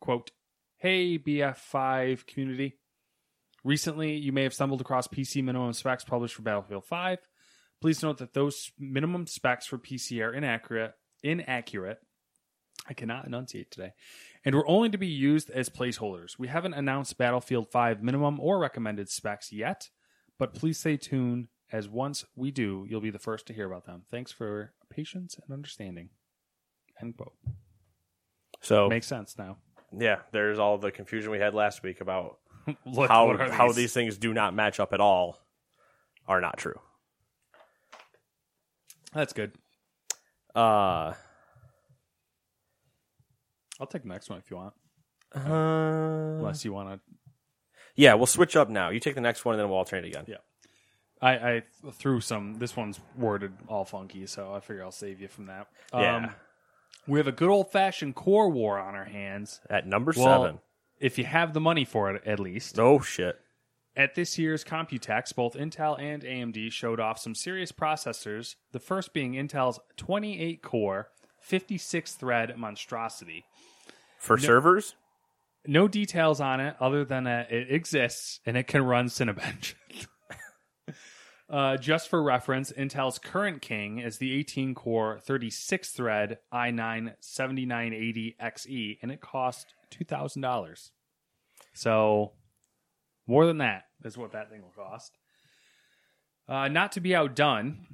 [0.00, 0.30] quote,
[0.76, 2.78] Hey, BF5 community.
[3.64, 7.18] Recently, you may have stumbled across PC minimum specs published for Battlefield 5.
[7.80, 11.98] Please note that those minimum specs for PC are inaccurate, inaccurate.
[12.88, 13.92] I cannot enunciate today,
[14.44, 16.38] and were only to be used as placeholders.
[16.38, 19.90] We haven't announced Battlefield 5 minimum or recommended specs yet,
[20.38, 23.84] but please stay tuned as once we do, you'll be the first to hear about
[23.84, 24.04] them.
[24.10, 26.08] Thanks for patience and understanding.
[27.02, 27.34] End quote.
[28.62, 29.58] So Makes sense now.
[29.96, 32.38] yeah, there's all the confusion we had last week about
[32.84, 35.38] What- how how these things do not match up at all
[36.26, 36.80] are not true.
[39.12, 39.52] That's good.
[40.54, 41.12] Uh,
[43.80, 44.74] I'll take the next one if you want.
[45.34, 47.00] uh Unless you want to.
[47.96, 48.90] yeah, we'll switch up now.
[48.90, 50.24] You take the next one and then we'll alternate again.
[50.26, 50.36] Yeah.
[51.20, 51.62] I, I
[51.92, 52.58] threw some.
[52.58, 55.66] This one's worded all funky, so I figure I'll save you from that.
[55.92, 56.30] Um, Yeah.
[57.08, 59.60] We have a good old fashioned core war on our hands.
[59.70, 60.58] At number Well, seven.
[61.00, 62.78] If you have the money for it, at least.
[62.78, 63.38] Oh shit.
[63.96, 69.12] At this year's Computex, both Intel and AMD showed off some serious processors, the first
[69.12, 71.08] being Intel's 28 core,
[71.48, 73.44] 56 thread monstrosity.
[74.18, 74.94] For servers?
[75.66, 79.74] No details on it other than that it exists and it can run Cinebench.
[81.50, 88.98] uh, just for reference, Intel's current king is the 18 core, 36 thread i9 7980XE,
[89.00, 90.90] and it cost $2,000.
[91.72, 92.32] So,
[93.26, 95.16] more than that is what that thing will cost.
[96.46, 97.86] Uh, not to be outdone,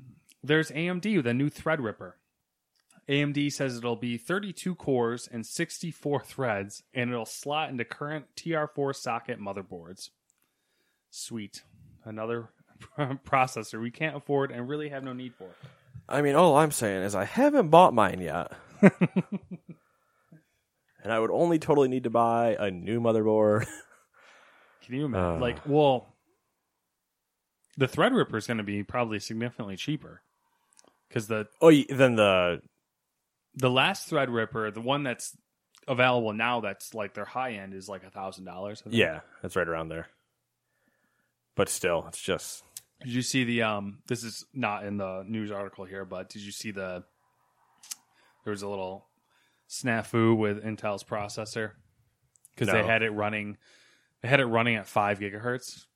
[0.43, 2.12] there's AMD with a new Threadripper.
[3.09, 8.95] AMD says it'll be 32 cores and 64 threads, and it'll slot into current TR4
[8.95, 10.11] socket motherboards.
[11.11, 11.62] Sweet.
[12.05, 12.49] Another
[12.99, 15.49] processor we can't afford and really have no need for.
[16.09, 18.53] I mean, all I'm saying is I haven't bought mine yet.
[18.83, 18.93] and
[21.12, 23.67] I would only totally need to buy a new motherboard.
[24.85, 25.37] Can you imagine?
[25.37, 25.40] Uh.
[25.40, 26.14] like, well,
[27.77, 30.23] the Threadripper is going to be probably significantly cheaper
[31.09, 32.61] because the oh, then the
[33.57, 35.37] the last Threadripper, the one that's
[35.87, 38.83] available now, that's like their high end, is like a thousand dollars.
[38.88, 40.09] yeah, that's right around there.
[41.57, 42.64] But still, it's just
[43.03, 46.43] Did you see the um this is not in the news article here, but did
[46.43, 47.05] you see the
[48.45, 49.07] there was a little
[49.69, 51.73] snafu with Intel's processor
[52.57, 53.57] cuz they had it running
[54.21, 55.87] they had it running at 5 gigahertz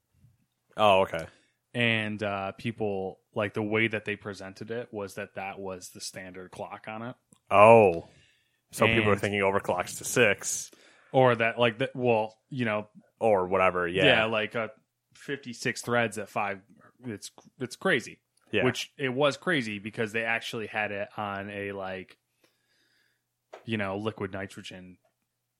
[0.76, 1.26] oh okay.
[1.74, 6.00] and uh people like the way that they presented it was that that was the
[6.00, 7.16] standard clock on it
[7.50, 8.08] Oh,
[8.72, 10.70] so people are thinking overclocks to six
[11.12, 13.88] or that like that well, you know, or whatever.
[13.88, 14.68] Yeah, yeah, like uh
[15.14, 16.60] 56 threads at 5
[17.06, 18.18] it's it's crazy.
[18.50, 18.64] Yeah.
[18.64, 22.16] Which it was crazy because they actually had it on a like,
[23.64, 24.96] you know, liquid nitrogen,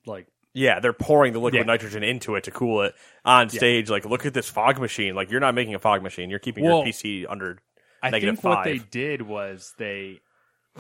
[0.07, 1.67] like Yeah, they're pouring the liquid Yeah.
[1.67, 3.91] nitrogen into it to cool it on stage.
[3.91, 5.15] Like, look at this fog machine.
[5.15, 6.31] Like, you're not making a fog machine.
[6.31, 7.59] You're keeping Well, your PC under.
[8.03, 10.21] I Negative think what they did was they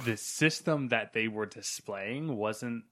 [0.04, 2.84] the system that they were displaying wasn't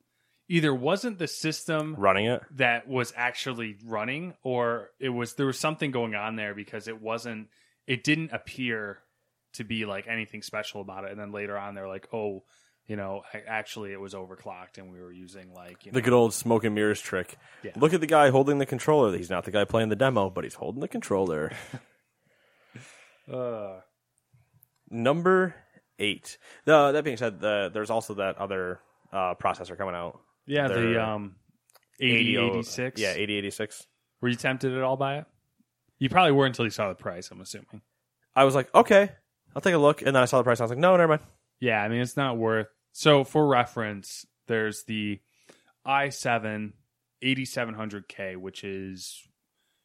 [0.48, 2.40] either wasn't the system running it.
[2.52, 7.00] that was actually running or it was there was something going on there because it
[7.00, 7.48] wasn't
[7.86, 8.98] it didn't appear
[9.54, 12.42] to be like anything special about it and then later on they're like oh
[12.86, 16.12] you know actually it was overclocked and we were using like you know The good
[16.12, 17.36] old smoke and mirrors trick.
[17.64, 17.72] Yeah.
[17.76, 19.16] Look at the guy holding the controller.
[19.16, 21.50] He's not the guy playing the demo, but he's holding the controller.
[23.32, 23.80] uh,
[24.88, 25.56] Number
[25.98, 26.38] eight.
[26.64, 28.80] The, that being said, the, there's also that other
[29.12, 30.20] uh, processor coming out.
[30.46, 31.36] yeah the um
[32.00, 33.86] 8086 Yeah, 8086.
[34.20, 35.24] were you tempted at all by it
[35.98, 37.80] you probably were until you saw the price i'm assuming
[38.34, 39.08] I was like, okay,
[39.54, 40.02] I'll take a look.
[40.02, 40.58] And then I saw the price.
[40.58, 41.22] And I was like, no, never mind.
[41.58, 42.66] Yeah, I mean it's not worth.
[42.92, 45.20] So for reference, there's the
[45.86, 46.72] i7
[47.24, 49.22] 8700K, which is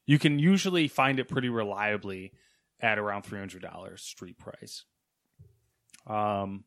[0.06, 2.34] you can usually find it pretty reliably
[2.82, 4.84] at around $300 street price.
[6.08, 6.66] Um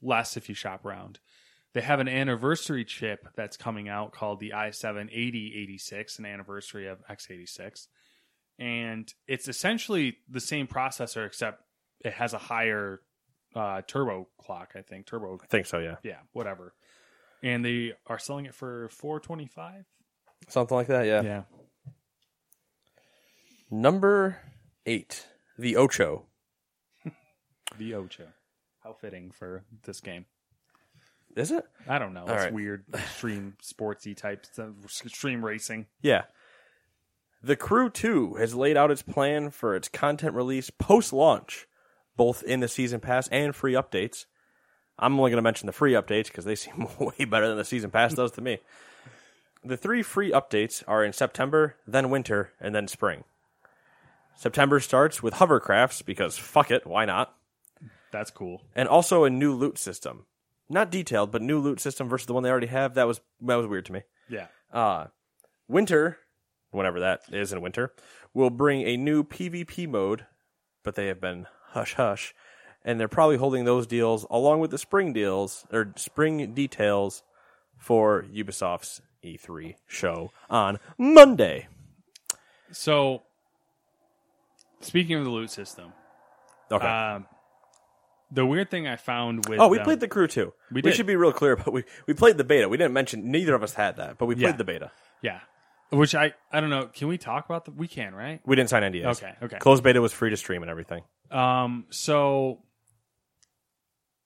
[0.00, 1.20] less if you shop around.
[1.74, 6.98] They have an anniversary chip that's coming out called the i7 8086, an anniversary of
[7.08, 7.86] x86.
[8.58, 11.62] And it's essentially the same processor except
[12.04, 13.00] it has a higher
[13.54, 15.06] uh, turbo clock, I think.
[15.06, 15.96] Turbo, I think so, yeah.
[16.02, 16.74] yeah, whatever.
[17.42, 19.84] And they are selling it for four twenty five.
[20.48, 21.22] Something like that, yeah.
[21.22, 21.42] Yeah,
[23.70, 24.38] Number
[24.84, 25.26] eight,
[25.58, 26.26] the Ocho.
[27.78, 28.28] the Ocho.
[28.84, 30.26] How fitting for this game.
[31.36, 31.64] Is it?
[31.88, 32.22] I don't know.
[32.22, 32.52] All it's right.
[32.52, 34.70] weird, extreme sportsy type stuff,
[35.04, 35.86] extreme racing.
[36.00, 36.22] Yeah.
[37.42, 41.66] The Crew 2 has laid out its plan for its content release post launch,
[42.16, 44.26] both in the season pass and free updates.
[44.98, 47.64] I'm only going to mention the free updates because they seem way better than the
[47.64, 48.58] season pass does to me.
[49.64, 53.24] The three free updates are in September, then winter, and then spring.
[54.34, 57.34] September starts with hovercrafts because fuck it, why not?
[58.12, 58.62] That's cool.
[58.76, 60.26] And also a new loot system.
[60.68, 62.94] Not detailed, but new loot system versus the one they already have.
[62.94, 64.02] That was that was weird to me.
[64.28, 64.46] Yeah.
[64.72, 65.06] Uh,
[65.68, 66.18] winter,
[66.70, 67.92] whenever that is in winter,
[68.32, 70.26] will bring a new PvP mode,
[70.84, 72.34] but they have been hush hush,
[72.84, 77.22] and they're probably holding those deals along with the spring deals or spring details
[77.76, 81.66] for Ubisoft's E3 show on Monday.
[82.70, 83.22] So,
[84.80, 85.92] speaking of the loot system,
[86.70, 86.86] Okay.
[86.86, 87.26] um,
[88.32, 90.52] the weird thing I found with oh, we them- played the Crew 2.
[90.72, 90.94] We did.
[90.94, 92.68] should be real clear, but we we played the beta.
[92.68, 94.56] We didn't mention neither of us had that, but we played Yeah.
[94.56, 94.90] the beta.
[95.20, 95.40] yeah,
[95.90, 96.86] which I I don't know.
[96.86, 97.70] Can we talk about the?
[97.72, 98.40] We can, right?
[98.46, 99.18] We didn't sign NDAs.
[99.22, 99.58] Okay, okay.
[99.58, 101.02] Closed beta was free to stream and everything.
[101.30, 102.60] Um, so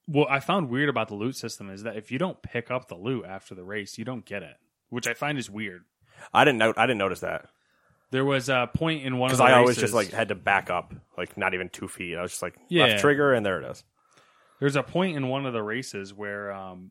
[0.07, 2.89] what I found weird about the loot system is that if you don't pick up
[2.89, 4.57] the loot after the race, you don't get it,
[4.89, 5.83] which I find is weird.
[6.33, 6.73] I didn't know.
[6.77, 7.47] I didn't notice that.
[8.13, 10.29] There was a point in one of because the I always races- just like had
[10.29, 12.17] to back up, like not even two feet.
[12.17, 12.85] I was just like Yeah.
[12.85, 13.83] left trigger, and there it is.
[14.61, 16.91] There's a point in one of the races where, um,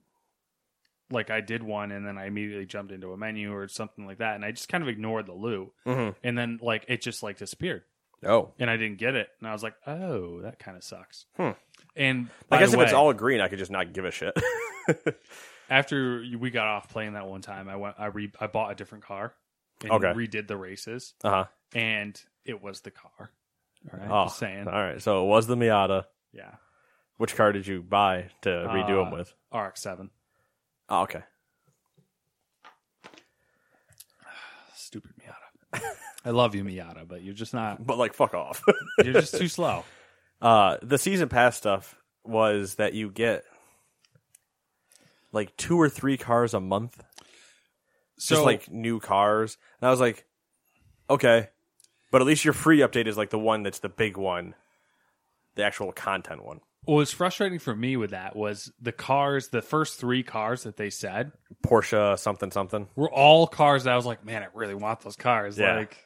[1.11, 4.17] like I did one and then I immediately jumped into a menu or something like
[4.19, 6.15] that, and I just kind of ignored the loot, Mhm.
[6.23, 7.83] and then like it just like disappeared,
[8.25, 11.25] Oh, and I didn't get it, and I was like, oh, that kind of sucks.
[11.37, 11.51] Hmm.
[11.95, 14.35] And I guess if it's all green, I could just not give a shit.
[15.69, 18.75] after we got off playing that one time, I went, I re, I bought a
[18.75, 19.33] different car,
[19.81, 20.07] and Okay.
[20.13, 21.45] redid the races, uh huh.
[21.73, 23.31] and it was the car.
[23.93, 25.01] All right, Oh, saying, all right.
[25.01, 26.05] So it was the Miata.
[26.33, 26.55] yeah,
[27.17, 29.33] Which car did you buy to redo Uh, them with?
[29.53, 30.09] RX seven,
[30.89, 31.23] Oh, okay.
[34.75, 35.81] stupid Miata.
[36.25, 37.85] I love you, Miata, but you're just not.
[37.85, 38.63] But like, fuck off.
[39.03, 39.83] You're just too slow.
[40.41, 43.43] uh, the season pass stuff was that you get
[45.31, 47.03] like two or three cars a month,
[48.17, 49.57] So just like new cars.
[49.79, 50.25] And I was like,
[51.09, 51.49] okay,
[52.11, 54.55] but at least your free update is like the one that's the big one,
[55.55, 56.61] the actual content one.
[56.85, 60.77] What was frustrating for me with that was the cars, the first three cars that
[60.77, 61.31] they said
[61.65, 62.87] Porsche something something.
[62.95, 65.57] were all cars that I was like, man, I really want those cars.
[65.57, 65.75] Yeah.
[65.75, 65.97] Like,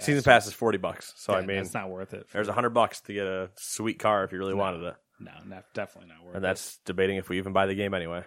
[0.00, 2.26] Season pass is forty bucks, so I mean, it's not worth it.
[2.32, 5.30] there's a hundred bucks to get a sweet car if you really wanted it, no,
[5.46, 6.36] not, definitely not worth it.
[6.38, 6.48] and it.
[6.48, 8.24] that's debating if we even buy the game anyway.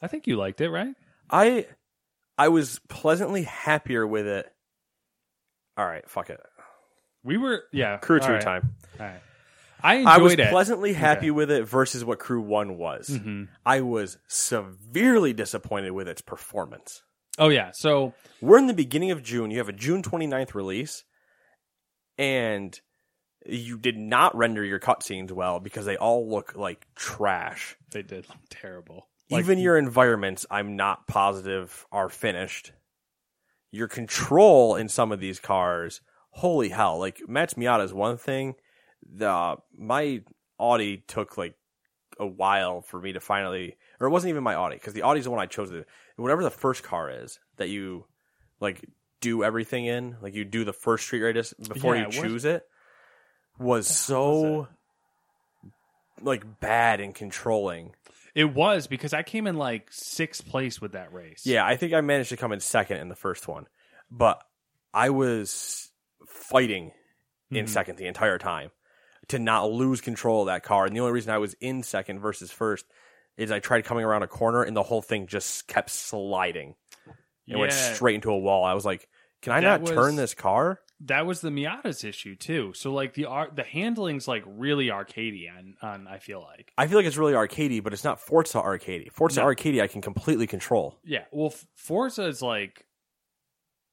[0.00, 0.94] I think you liked it, right?
[1.28, 1.66] I,
[2.38, 4.46] I was pleasantly happier with it.
[5.76, 6.40] All right, fuck it.
[7.24, 7.96] We were, yeah.
[7.96, 8.74] Crew two right, time.
[9.00, 9.20] All right.
[9.82, 10.50] I enjoyed I was it.
[10.50, 11.30] pleasantly happy Okay.
[11.32, 13.08] with it versus what Crew One was.
[13.08, 13.48] Mhm.
[13.66, 17.02] I was severely disappointed with its performance.
[17.38, 17.70] Oh yeah.
[17.72, 19.50] So We're in the beginning of June.
[19.50, 21.04] You have a June 29th release,
[22.18, 22.78] and
[23.46, 27.76] you did not render your cutscenes well because they all look like trash.
[27.90, 29.08] They did look terrible.
[29.30, 32.72] Even your environments, I'm not positive are finished.
[33.70, 36.02] Your control in some of these cars,
[36.32, 36.98] holy hell!
[36.98, 38.54] Like Matt's Miata is one thing.
[39.14, 40.22] The my
[40.58, 41.54] Audi took like
[42.20, 45.24] a while for me to finally, or it wasn't even my Audi because the Audi's
[45.24, 45.70] the one I chose.
[45.70, 45.84] To,
[46.16, 48.04] whatever the first car is that you
[48.60, 48.84] like
[49.20, 52.66] do everything in, like you do the first street race before Yeah, you choose it,
[53.58, 54.68] was so
[56.20, 57.94] like bad in controlling.
[58.34, 61.44] It was because I came in like sixth place with that race.
[61.44, 63.66] Yeah, I think I managed to come in second in the first one,
[64.10, 64.42] but
[64.94, 65.90] I was
[66.26, 66.92] fighting
[67.50, 67.68] in Mhm.
[67.68, 68.70] second the entire time
[69.28, 70.86] to not lose control of that car.
[70.86, 72.84] And the only reason I was in second versus first
[73.36, 76.74] is I tried coming around a corner and the whole thing just kept sliding.
[77.46, 78.64] It went straight into a wall.
[78.64, 79.08] I was like,
[79.42, 80.80] can I That not turn this car?
[81.06, 82.72] that was the Miata's issue too.
[82.76, 86.72] So like the art, the handling's like really arcadey on, on I feel like.
[86.78, 89.10] I feel like it's really arcadey, but it's not Forza arcadey.
[89.10, 89.46] Forza No.
[89.46, 90.96] arcadey I can completely control.
[91.04, 92.86] Yeah, well, F- Forza is like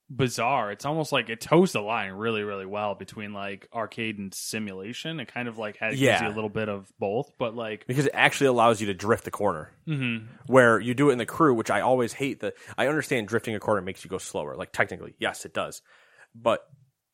[0.10, 0.72] bizarre.
[0.72, 5.20] It's almost like it toes the line really, really well between like arcade and simulation.
[5.20, 6.28] It kind of like has Yeah.
[6.28, 9.32] a little bit of both, but like, Because it actually allows you to drift the
[9.32, 9.72] corner.
[9.88, 10.28] mhm.
[10.48, 12.40] where you do it in the crew, which I always hate.
[12.40, 14.56] The I understand drifting a corner makes you go slower.
[14.56, 15.82] Like technically, yes, it does.
[16.36, 16.64] But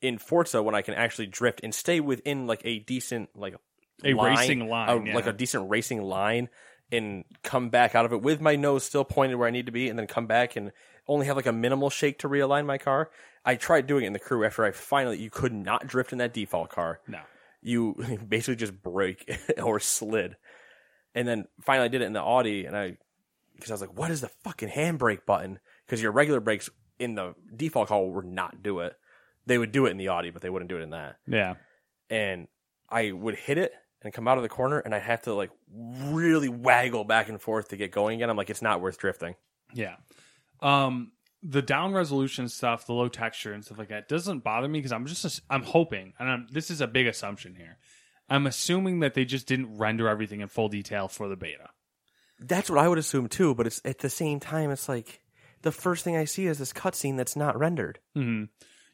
[0.01, 3.55] in Forza, when I can actually drift and stay within like a decent like
[4.03, 5.15] A racing line, a- yeah.
[5.15, 6.49] like a decent racing line,
[6.91, 9.71] and come back out of it with my nose still pointed where I need to
[9.71, 10.71] be, and then come back and
[11.07, 13.09] only have like a minimal shake to realign my car.
[13.43, 16.17] I tried doing it in the crew after I finally you could not drift in
[16.17, 17.19] that default car no,
[17.61, 17.93] you
[18.27, 20.35] basically just brake or slid.
[21.13, 22.97] And then finally I did it in the Audi and I
[23.55, 25.59] because I was like, what is the fucking handbrake button?
[25.85, 28.95] Because your regular brakes in the default car would not do it.
[29.45, 31.17] They would do it in the Audi, but they wouldn't do it in that.
[31.27, 31.53] yeah,
[32.09, 32.47] And
[32.89, 35.51] I would hit it and come out of the corner and I have to like
[35.71, 38.29] really waggle back and forth to get going again.
[38.29, 39.35] I'm like, it's not worth drifting.
[39.73, 39.95] yeah.
[40.61, 41.11] Um,
[41.43, 44.91] the down resolution stuff, the low texture and stuff like that doesn't bother me because
[44.91, 47.77] I'm just I'm hoping, and I'm, this is a big assumption here.
[48.29, 51.69] I'm assuming that they just didn't render everything in full detail for the beta.
[52.39, 55.21] That's what I would assume too, but it's at the same time it's like
[55.61, 57.99] the first thing I see is this cutscene that's not rendered.
[58.15, 58.45] hmm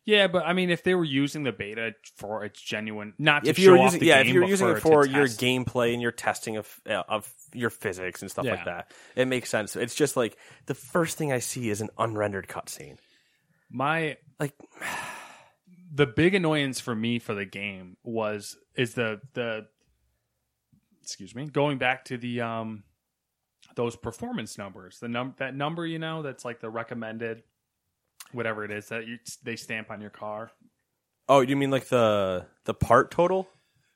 [0.05, 3.49] Yeah, but I mean, if they were using the beta for its genuine, not to
[3.51, 5.39] if you're using yeah game, if you're using it for your test.
[5.39, 8.55] gameplay and your testing of uh, of your physics and stuff Yeah.
[8.55, 10.37] like that it makes sense it's just like
[10.67, 12.95] the first thing i see is an unrendered cutscene
[13.69, 14.53] my like
[15.93, 19.67] the big annoyance for me for the game was is the the
[21.03, 22.83] excuse me going back to the um
[23.75, 27.43] those performance numbers the num that number you know that's like the recommended
[28.33, 30.51] whatever it is that you they stamp on your car
[31.29, 33.47] oh you mean like the the part total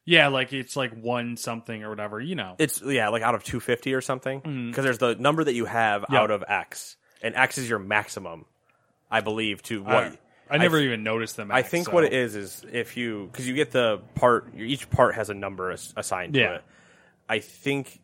[0.05, 3.43] yeah like it's like one something or whatever you know it's yeah like out of
[3.43, 4.83] 250 or something because Mhm.
[4.83, 6.19] there's the number that you have Yep.
[6.21, 8.45] out of x and x is your maximum
[9.09, 10.17] i believe to what I,
[10.49, 13.47] I never th- even noticed them I think what it is is if you because
[13.47, 16.55] you get the part each part has a number as, assigned to Yeah.
[16.57, 16.63] it.
[17.27, 17.99] I think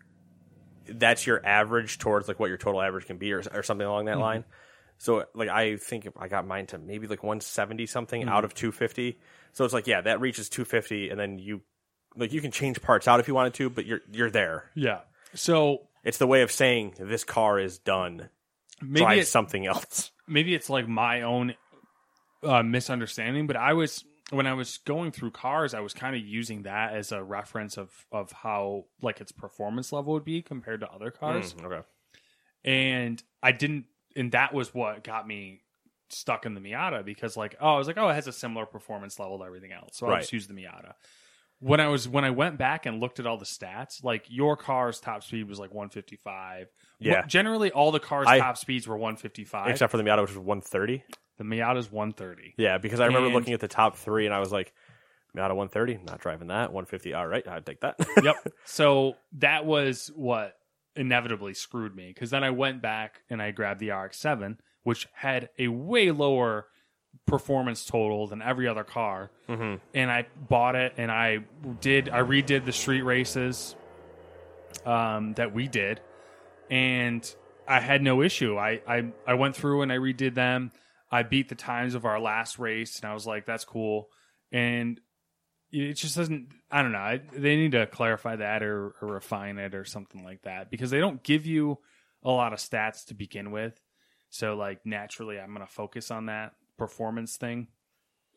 [0.88, 4.06] that's your average towards like what your total average can be or, or something along
[4.06, 4.18] Mm-hmm.
[4.18, 4.44] that line.
[5.04, 8.30] So like I think I got mine to maybe like 170 something Mm-hmm.
[8.30, 9.18] out of 250.
[9.54, 11.62] So it's like yeah, that reaches 250 and then you
[12.16, 14.70] like you can change parts out if you wanted to, but you're you're there.
[14.76, 15.00] yeah
[15.34, 18.30] so It's the way of saying this car is done.
[18.82, 20.12] maybe Try it, something else.
[20.28, 21.56] maybe it's like my own
[22.44, 26.22] uh, misunderstanding, but I was when I was going through cars, I was kind of
[26.22, 30.82] using that as a reference of of how like its performance level would be compared
[30.82, 31.82] to other cars, Mm, okay.
[32.64, 33.86] and I didn't,
[34.16, 35.62] and that was what got me
[36.10, 38.66] stuck in the Miata because like oh I was like oh it has a similar
[38.66, 40.94] performance level to everything else, so I'll just use the Miata.
[41.60, 44.58] When I was when I went back and looked at all the stats, like your
[44.58, 46.68] car's top speed was like 155.
[47.00, 47.14] Yeah.
[47.14, 49.70] Well, generally all the cars' I- top speeds were 155.
[49.70, 51.04] Except for the Miata, which was 130.
[51.38, 52.56] the Miata's 130.
[52.58, 54.74] Yeah, because I remember And- looking at the top three and I was like,
[55.38, 56.74] Miata 130, not driving that.
[56.74, 57.96] 150, all right, I'd take that.
[58.24, 58.36] yep.
[58.66, 60.56] So that was what
[60.96, 65.50] inevitably screwed me because then I went back and I grabbed the RX-7, which had
[65.58, 66.68] a way lower
[67.26, 69.80] performance total than every other car, Mhm.
[69.94, 71.40] and I bought it and I
[71.82, 73.76] did I redid the street races
[74.86, 76.02] um, that we did,
[76.70, 77.36] and
[77.68, 78.58] I had no issue.
[78.58, 80.72] I, I I went through and I redid them.
[81.12, 84.10] I beat the times of our last race, and I was like, "That's cool."
[84.52, 85.00] And
[85.72, 86.50] it just doesn't.
[86.70, 87.00] I don't know.
[87.00, 90.92] I, they need to clarify that or, or refine it or something like that because
[90.92, 91.80] they don't give you
[92.24, 93.80] a lot of stats to begin with.
[94.30, 97.68] So like naturally, I'm going to focus on that performance thing.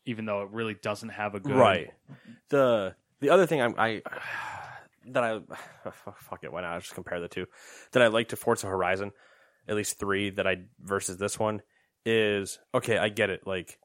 [0.07, 1.91] even though it really doesn't have a good Right.
[2.51, 4.03] The the other thing I'm, I
[5.07, 5.31] that I
[5.87, 6.73] oh, fuck it, why not?
[6.75, 7.47] I'll just compare the two
[7.93, 9.13] that I like to Forza Horizon,
[9.69, 11.63] at least three that I versus this one
[12.05, 12.99] is okay.
[12.99, 13.79] I get it, like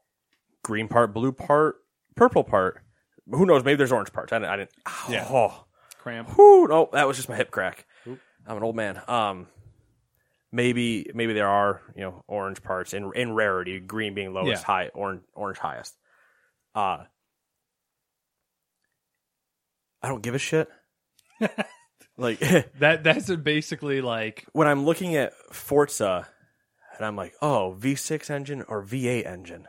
[0.64, 1.78] green part, blue part,
[2.16, 2.84] purple part.
[3.32, 3.64] Who knows?
[3.64, 4.34] Maybe there's orange parts.
[4.34, 4.52] I didn't.
[4.52, 4.72] I didn't
[5.10, 5.28] Yeah.
[5.30, 5.66] Oh,
[6.00, 6.30] cramp.
[6.36, 7.86] whew, no, that was just my hip crack.
[8.48, 9.00] I'm an old man.
[9.08, 9.48] Um,
[10.52, 14.66] maybe maybe there are you know orange parts in in rarity, green being lowest, Yeah.
[14.66, 15.96] high orange orange highest.
[16.74, 17.04] Uh
[20.02, 20.70] I don't give a shit.
[22.18, 22.40] like
[22.80, 26.28] That that's basically like when I'm looking at Forza
[26.98, 29.68] and I'm like, oh, V6 engine or V8 engine.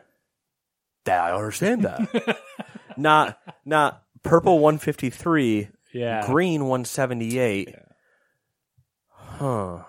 [1.05, 2.37] That I understand that.
[2.97, 6.25] not not purple 153, yeah.
[6.25, 7.75] green 178.
[9.09, 9.83] Huh.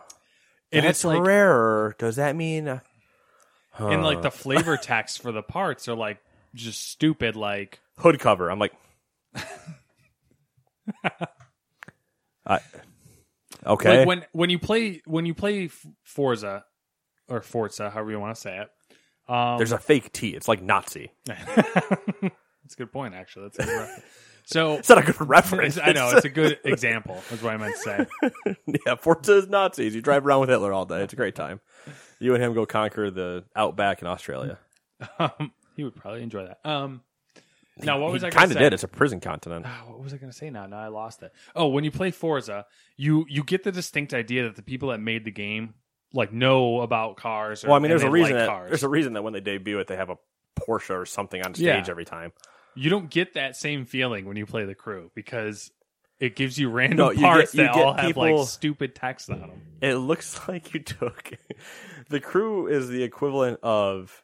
[0.71, 1.95] And That's it's like rarer.
[1.99, 2.69] Does that mean?
[2.69, 2.81] uh,
[3.79, 6.19] and like the flavor text for the parts are like
[6.55, 8.51] just stupid like hood cover?
[8.51, 8.73] I'm like,
[12.47, 12.59] I,
[13.65, 13.99] okay.
[13.99, 15.69] like when when you play when you play
[16.03, 16.65] Forza
[17.29, 18.69] or Forza, however you want to say it.
[19.29, 20.31] Um, There's a fake T.
[20.31, 21.13] It's like Nazi.
[22.73, 23.45] that's a good point, actually.
[23.45, 24.05] That's a good reference.
[24.45, 25.79] So It's not a good reference.
[25.79, 27.15] I know it's a good example.
[27.31, 28.57] That's what I meant to say.
[28.87, 29.95] yeah, Forza is Nazis.
[29.95, 31.01] You drive around with Hitler all day.
[31.05, 31.61] It's a great time.
[32.19, 34.59] You and him go conquer the outback in Australia.
[35.21, 36.59] Um, he would probably enjoy that.
[36.69, 37.03] Um,
[37.79, 38.65] now what was he I kind of say?
[38.65, 38.73] did.
[38.75, 39.65] It's a prison continent.
[39.69, 40.67] Ah, what was I going to say now?
[40.67, 41.33] Now I lost it.
[41.55, 42.67] Oh, when you play Forza,
[42.97, 45.75] you you get the distinct idea that the people that made the game
[46.13, 47.63] like know about cars.
[47.65, 48.71] Or, Well, I mean, there's a reason like that cars.
[48.71, 50.17] there's a reason that when they debut it, they have a
[50.59, 51.85] Porsche or something on stage Yeah.
[51.89, 52.33] every time.
[52.75, 55.71] You don't get that same feeling when you play the crew because
[56.21, 58.95] it gives you random No, you parts get- you that all have people- like stupid
[58.95, 59.63] text on them.
[59.81, 61.33] It looks like you took
[62.09, 64.23] the crew is the equivalent of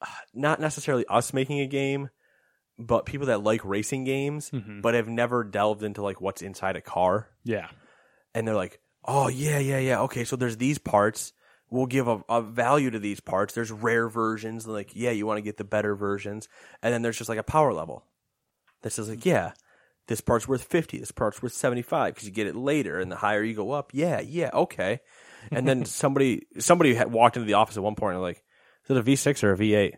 [0.00, 2.10] uh, not necessarily us making a game,
[2.78, 4.82] but people that like racing games, Mhm.
[4.82, 7.68] but have never delved into like what's inside a car, Yeah,
[8.34, 10.00] and they're like, "Oh yeah, yeah, yeah.
[10.02, 11.32] Okay, so there's these parts.
[11.70, 13.54] We'll give a, a value to these parts.
[13.54, 14.66] There's rare versions.
[14.66, 16.48] Like, yeah, you want to get the better versions,
[16.82, 18.04] and then there's just like a power level
[18.82, 19.52] that says like, yeah."
[20.08, 20.98] This part's worth fifty.
[20.98, 23.90] This part's worth seventy-five because you get it later, and the higher you go up,
[23.92, 25.00] yeah, yeah, okay.
[25.50, 28.44] And then somebody somebody had walked into the office at one point and like,
[28.84, 29.96] is it a V six or a V eight?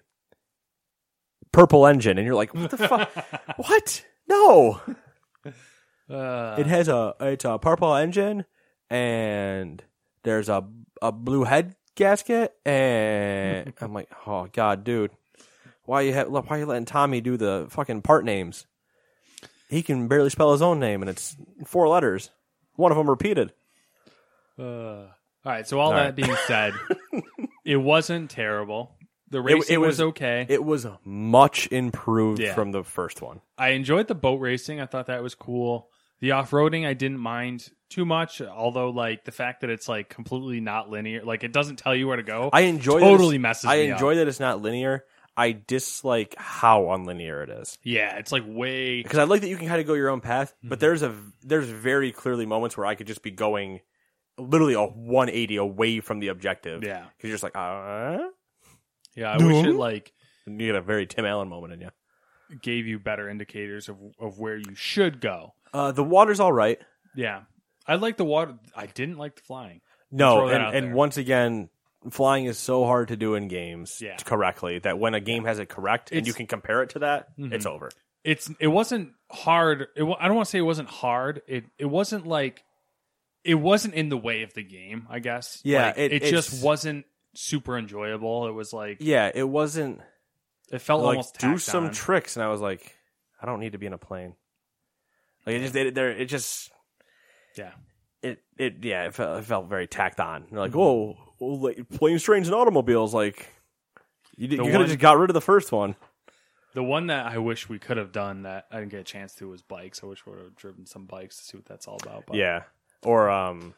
[1.52, 3.10] Purple engine, and you're like, what the fuck?
[3.56, 4.04] what?
[4.28, 4.80] No,
[6.10, 8.46] uh, it has a it's a purple engine,
[8.88, 9.82] and
[10.22, 10.66] there's a
[11.02, 15.10] a blue head gasket, and I'm like, oh god, dude,
[15.84, 18.66] why you have why you letting Tommy do the fucking part names?
[19.68, 21.36] He can barely spell his own name, and it's
[21.66, 22.30] four letters.
[22.76, 23.52] One of them repeated.
[24.58, 25.08] uh, all
[25.44, 25.66] right.
[25.68, 26.14] So all, All that right.
[26.16, 26.72] being said,
[27.64, 28.94] it wasn't terrible.
[29.30, 30.46] The racing it was, was- okay.
[30.48, 32.54] It was much improved Yeah.
[32.54, 33.40] from the first one.
[33.58, 34.80] I enjoyed the boat racing.
[34.80, 35.90] I thought that was cool.
[36.20, 38.40] The off roading, I didn't mind too much.
[38.40, 42.08] Although, like the fact that it's like completely not linear, like it doesn't tell you
[42.08, 42.50] where to go.
[42.52, 44.16] I enjoy Totally that messes I enjoy up.
[44.16, 45.04] that it's not linear.
[45.36, 49.00] I dislike how unlinear it is yeah, it's like way.
[49.00, 50.52] because I like that you can kind of go your own path.
[50.58, 50.68] Mm-hmm.
[50.68, 51.14] But there's a
[51.44, 53.78] there's very clearly moments where I could just be going
[54.36, 56.82] literally a 180 away from the objective.
[56.82, 57.04] Yeah.
[57.16, 58.18] because you're just like, uh,
[59.14, 60.12] Yeah, I wish it like
[60.46, 61.90] you get a very Tim Allen moment in you.
[62.60, 65.54] gave you better indicators of of where you should go.
[65.72, 66.78] Uh, the water's all right.
[67.14, 67.42] Yeah,
[67.86, 68.54] I like the water.
[68.76, 69.80] I didn't like the flying.
[70.10, 70.94] No, Throw that and, out and there.
[70.94, 71.68] once again,
[72.10, 74.16] flying is so hard to do in games Yeah.
[74.16, 77.00] correctly that when a game has it correct and It's- you can compare it to
[77.00, 77.52] that, Mhm.
[77.52, 77.90] it's over.
[78.24, 79.88] It's it wasn't hard.
[79.96, 81.42] It, wa- I don't want to say it wasn't hard.
[81.46, 82.62] It it wasn't like
[83.44, 85.06] it wasn't in the way of the game.
[85.10, 85.60] I guess.
[85.64, 88.46] Yeah, Like, it- it, it's- just wasn't super enjoyable.
[88.48, 90.00] It was like Yeah, it wasn't
[90.70, 91.92] it felt like almost do tacked some on.
[91.92, 92.94] tricks, and I was like,
[93.40, 94.34] I don't need to be in a plane.
[95.48, 96.70] Like it just, it, there, it just,
[97.56, 97.70] yeah.
[98.22, 100.46] it, it, yeah, it felt, it felt very tacked on.
[100.50, 103.14] They're like, oh, well, like, planes, trains, and automobiles.
[103.14, 103.48] Like,
[104.36, 105.96] you, you could have just got rid of the first one.
[106.74, 109.32] The one that I wish we could have done that I didn't get a chance
[109.36, 110.02] to was bikes.
[110.02, 112.26] I wish we would have driven some bikes to see what that's all about.
[112.26, 112.64] But Yeah,
[113.02, 113.72] or um,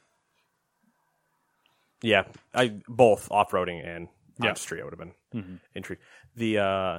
[2.03, 4.09] yeah, I both off roading and
[4.43, 4.55] Yeah.
[4.55, 4.81] street.
[4.81, 5.61] I would have been Mhm.
[5.77, 6.03] intrigued.
[6.35, 6.99] The uh,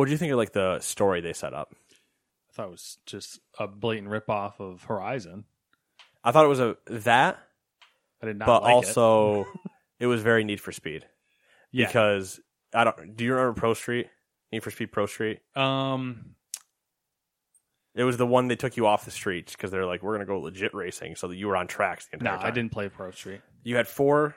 [0.00, 1.74] What do you think of like the story they set up?
[2.50, 5.44] I thought it was just a blatant ripoff of Horizon.
[6.24, 7.38] I thought it was a that,
[8.22, 9.46] I did not but like also
[10.00, 10.06] it.
[10.06, 11.04] was very Need for Speed
[11.70, 11.86] Yeah.
[11.86, 12.40] because
[12.74, 13.14] I don't.
[13.14, 14.06] Do you remember Pro Street?
[14.50, 15.40] Need for Speed Pro Street.
[15.54, 16.34] um,
[17.94, 20.24] It was the one they took you off the streets because they're like, we're gonna
[20.24, 22.46] go legit racing, so that you were on tracks the no, entire time.
[22.46, 23.42] I didn't play Pro Street.
[23.64, 24.34] You had four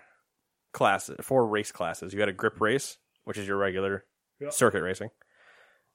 [0.73, 2.13] classes, four race classes.
[2.13, 4.03] You had a grip race, which is your regular
[4.49, 5.09] circuit racing.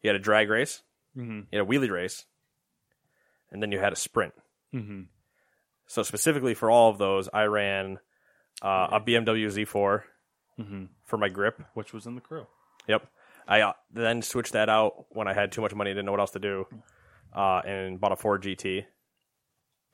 [0.02, 0.82] You had a drag race.
[1.16, 1.40] Mm-hmm.
[1.50, 2.24] You had a wheelie race,
[3.50, 4.34] and then you had a sprint.
[4.74, 5.02] Mm-hmm.
[5.86, 7.98] So specifically for all of those, I ran
[8.62, 10.02] uh, a BMW Z4
[10.60, 10.86] Mm-hmm.
[11.04, 11.62] for my grip.
[11.74, 12.46] Which was in the crew.
[12.88, 13.06] Yep.
[13.46, 16.20] I uh, then switched that out when I had too much money, didn't know what
[16.20, 16.66] else to do,
[17.32, 18.84] uh, and bought a Ford GT,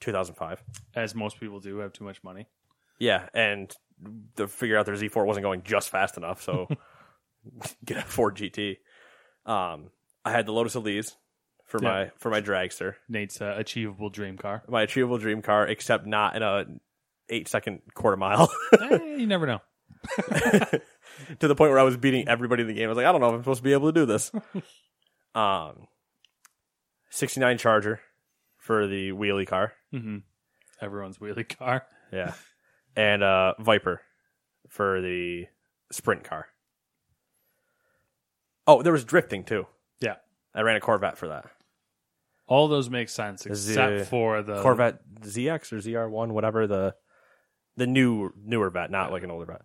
[0.00, 0.62] 2005.
[0.96, 2.48] As most people do, have too much money.
[2.98, 3.70] Yeah, and
[4.36, 6.66] to figure out their Z4 wasn't going just fast enough, so
[7.84, 8.78] get a Ford GT.
[9.46, 9.90] Um,
[10.24, 11.16] I had the Lotus Elise
[11.66, 11.88] for Yeah.
[11.88, 14.62] my for my dragster, Nate's uh, achievable dream car.
[14.68, 16.64] my achievable dream car, except not in a
[17.28, 18.50] eight second quarter mile.
[18.80, 19.60] Eh, you never know.
[20.28, 22.86] to the point where I was beating everybody in the game.
[22.86, 24.30] I was like, I don't know if I'm supposed to be able to do this.
[25.34, 25.86] um,
[27.10, 28.00] 69 Charger
[28.58, 29.72] for the wheelie car.
[29.92, 30.18] Mm-hmm.
[30.80, 31.86] Everyone's wheelie car.
[32.12, 32.34] Yeah.
[32.96, 34.00] and uh, Viper
[34.68, 35.46] for the
[35.92, 36.46] sprint car.
[38.66, 39.66] Oh, there was drifting too.
[40.00, 40.16] Yeah.
[40.54, 41.46] I ran a Corvette for that.
[42.46, 46.94] All those make sense except for the Corvette ZX or ZR1, whatever the
[47.76, 49.62] the new newer vet, not like an older vet.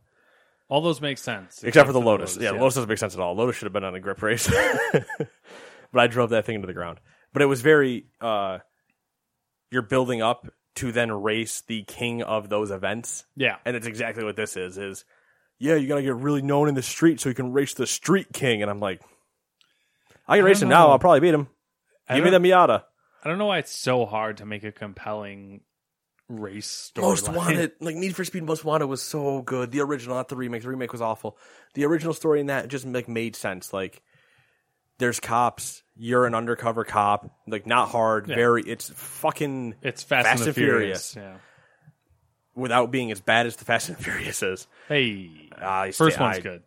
[0.70, 2.38] All those make sense Except, for the Lotus.
[2.38, 3.36] Yeah, the Lotus doesn't make sense at all.
[3.36, 4.47] Lotus should have been on a grip race.
[4.91, 7.00] but I drove that thing into the ground.
[7.34, 8.60] But it was very uh
[9.72, 13.26] you're building up to then race the king of those events.
[13.36, 13.58] Yeah.
[13.66, 15.06] And it's exactly what this is is
[15.60, 18.28] yeah, you gotta get really known in the street so you can race the street
[18.34, 18.62] king.
[18.62, 19.01] And I'm like
[20.28, 20.89] I can race him now.
[20.89, 21.47] I'll probably beat him.
[22.07, 22.84] I Give me the Miata.
[23.24, 25.62] I don't know why it's so hard to make a compelling
[26.30, 27.07] race story.
[27.07, 29.72] Most Wanted, like Need for Speed Most Wanted was so good.
[29.72, 30.62] The original, not the remake.
[30.62, 31.38] The remake was awful.
[31.74, 33.74] The original story in that just like made sense.
[33.74, 34.01] Like,
[34.99, 35.84] there's cops.
[35.95, 37.30] You're an undercover cop.
[37.47, 38.30] Like, not hard.
[38.30, 38.36] Yeah.
[38.36, 38.64] Very.
[38.64, 41.16] It's fucking It's Fast, Fast and, and the Furious.
[41.16, 41.38] Yeah.
[42.56, 44.68] Without being as bad as the Fast and Furious is.
[44.88, 46.64] Hey, I first stay- one's I- good.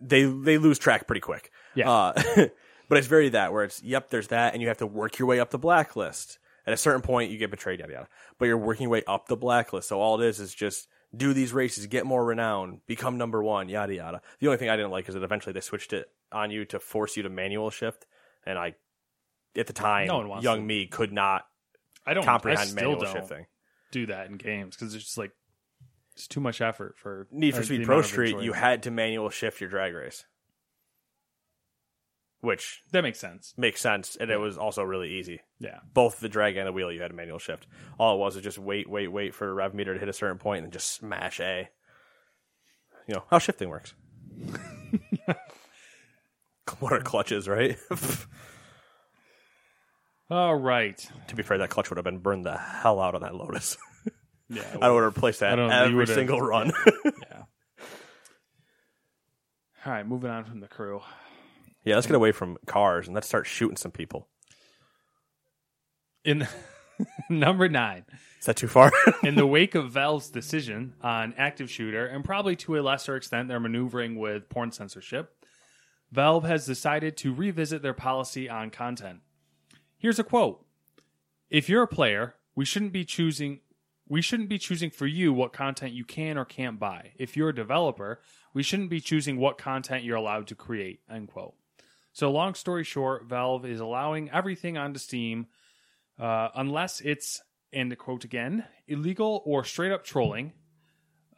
[0.00, 1.50] They they lose track pretty quick.
[1.74, 1.90] Yeah.
[1.90, 2.12] Uh,
[2.88, 5.26] but it's very that where it's yep, there's that, and you have to work your
[5.28, 6.38] way up the blacklist.
[6.66, 8.08] At a certain point, you get betrayed, yada yada.
[8.38, 9.88] But you're working your way up the blacklist.
[9.88, 13.68] So all it is is just do these races, get more renown, become number one,
[13.68, 14.20] yada yada.
[14.40, 16.80] The only thing I didn't like is that eventually they switched it on you to
[16.80, 18.06] force you to manual shift,
[18.44, 18.74] and I,
[19.56, 20.64] at the time, No young to.
[20.64, 21.46] me could not
[22.04, 23.46] I don't I comprehend still manual don't shifting.
[23.94, 25.30] Do that in games because it's just like
[26.14, 28.56] it's too much effort for Need for the Speed amount Pro of Street, you enjoyment.
[28.56, 30.24] had to manual shift your drag race,
[32.40, 33.54] which that makes sense.
[33.56, 35.40] makes sense, and it was also really easy.
[35.60, 37.66] Yeah, both the drag and the wheel you had a manual shift.
[37.98, 40.12] All it was is just wait, wait, wait for the rev meter to hit a
[40.12, 41.68] certain point and just smash A.
[43.06, 43.94] you know how shifting works.
[46.80, 47.78] what are clutches, right?
[50.34, 50.98] All right.
[51.28, 53.76] to be fair, that clutch would have been burned the hell out on that Lotus.
[54.50, 54.62] Yeah.
[54.82, 56.70] I would have replaced that I don't know, you every single run.
[57.04, 57.42] yeah.
[59.86, 61.00] All right, moving on from the crew.
[61.82, 64.28] yeah, let's get away from cars and let's start shooting some people.
[66.24, 66.46] In
[67.30, 68.04] number nine,
[68.38, 68.92] Is that too far?
[69.22, 73.48] in the wake of Valve's decision on active shooter, and probably to a lesser extent
[73.48, 75.34] their maneuvering with porn censorship,
[76.12, 79.20] Valve has decided to revisit their policy on content.
[80.04, 80.62] Here's a quote:
[81.48, 83.60] "If you're a player, we shouldn't be choosing."
[84.06, 87.12] We shouldn't be choosing for you what content you can or can't buy.
[87.16, 88.20] If you're a developer,
[88.52, 91.00] we shouldn't be choosing what content you're allowed to create.
[91.10, 91.54] End quote.
[92.12, 95.46] So, long story short, Valve is allowing everything onto Steam
[96.18, 97.40] uh, unless it's,
[97.72, 100.52] and quote again, illegal or straight up trolling.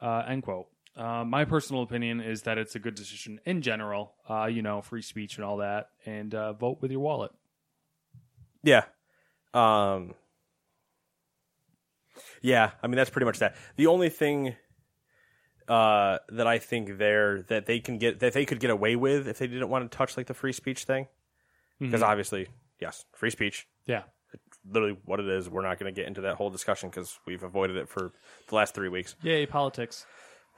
[0.03, 0.67] Uh, end quote.
[0.97, 4.15] Uh, my personal opinion is that it's a good decision in general.
[4.29, 7.31] Uh, you know, free speech and all that, and uh, vote with your wallet.
[8.67, 8.85] Yeah.
[9.55, 10.13] Um.
[12.43, 13.57] Yeah, I mean that's pretty much that.
[13.77, 14.55] The only thing
[15.69, 19.27] uh, that I think there that they can get that they could get away with
[19.27, 21.07] if they didn't want to touch like the free speech thing,
[21.81, 22.49] because obviously,
[22.81, 24.03] yes, free speech, Yeah.
[24.71, 25.49] literally what it is.
[25.49, 28.13] We're not going to get into that whole discussion because we've avoided it for
[28.49, 29.17] the last three weeks.
[29.23, 30.07] Yay, politics.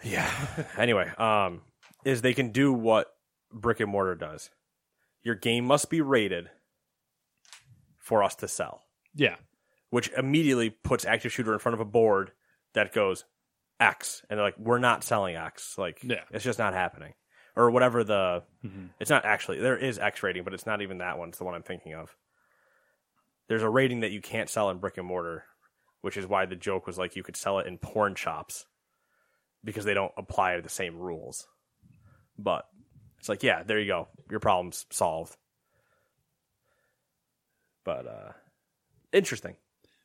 [0.03, 0.31] Yeah.
[0.77, 1.63] anyway, um,
[2.05, 3.13] is they can do what
[3.53, 4.51] brick and mortar does.
[5.23, 6.51] Your game must be rated
[8.09, 8.83] for us to sell,
[9.15, 9.37] Yeah.
[9.91, 12.33] which immediately puts active shooter in front of a board
[12.73, 13.27] that goes
[13.79, 15.77] X, and they're like, "We're not selling X.
[15.77, 16.25] Like, Yeah.
[16.31, 17.13] it's just not happening."
[17.55, 18.45] Or whatever the.
[18.65, 18.87] Mm-hmm.
[18.99, 21.29] It's not actually there is X rating, but it's not even that one.
[21.29, 22.17] It's the one I'm thinking of.
[23.49, 25.45] There's a rating that you can't sell in brick and mortar,
[26.01, 28.65] which is why the joke was like you could sell it in porn shops
[29.65, 31.47] because they don't apply the same rules.
[32.39, 32.67] But
[33.19, 34.09] it's like, yeah, there you go.
[34.31, 35.37] Your problem's solved.
[37.89, 38.33] But uh
[39.15, 39.57] interesting.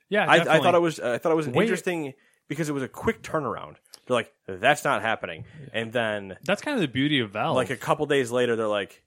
[0.07, 0.25] Yeah.
[0.25, 2.13] I, I thought it was I thought it was Wait- interesting
[2.47, 3.75] because it was a quick turnaround.
[4.05, 5.43] They're like, that's not happening.
[5.73, 7.57] And then That's kind of the beauty of Valve.
[7.57, 9.03] like a couple days later they're like,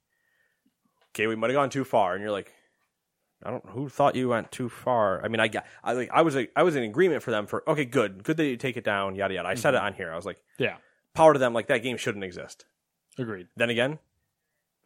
[1.14, 2.52] Okay, we might have gone too far and you're like
[3.42, 5.24] I don't who thought you went too far.
[5.24, 7.46] I mean, I got I like I was a, I was in agreement for them
[7.46, 9.48] for okay, good, good that you take it down, yada yada.
[9.48, 10.12] I said it on here.
[10.12, 10.76] I was like, yeah.
[11.14, 12.66] power to them, like that game shouldn't exist.
[13.18, 13.48] Agreed.
[13.56, 13.98] Then again,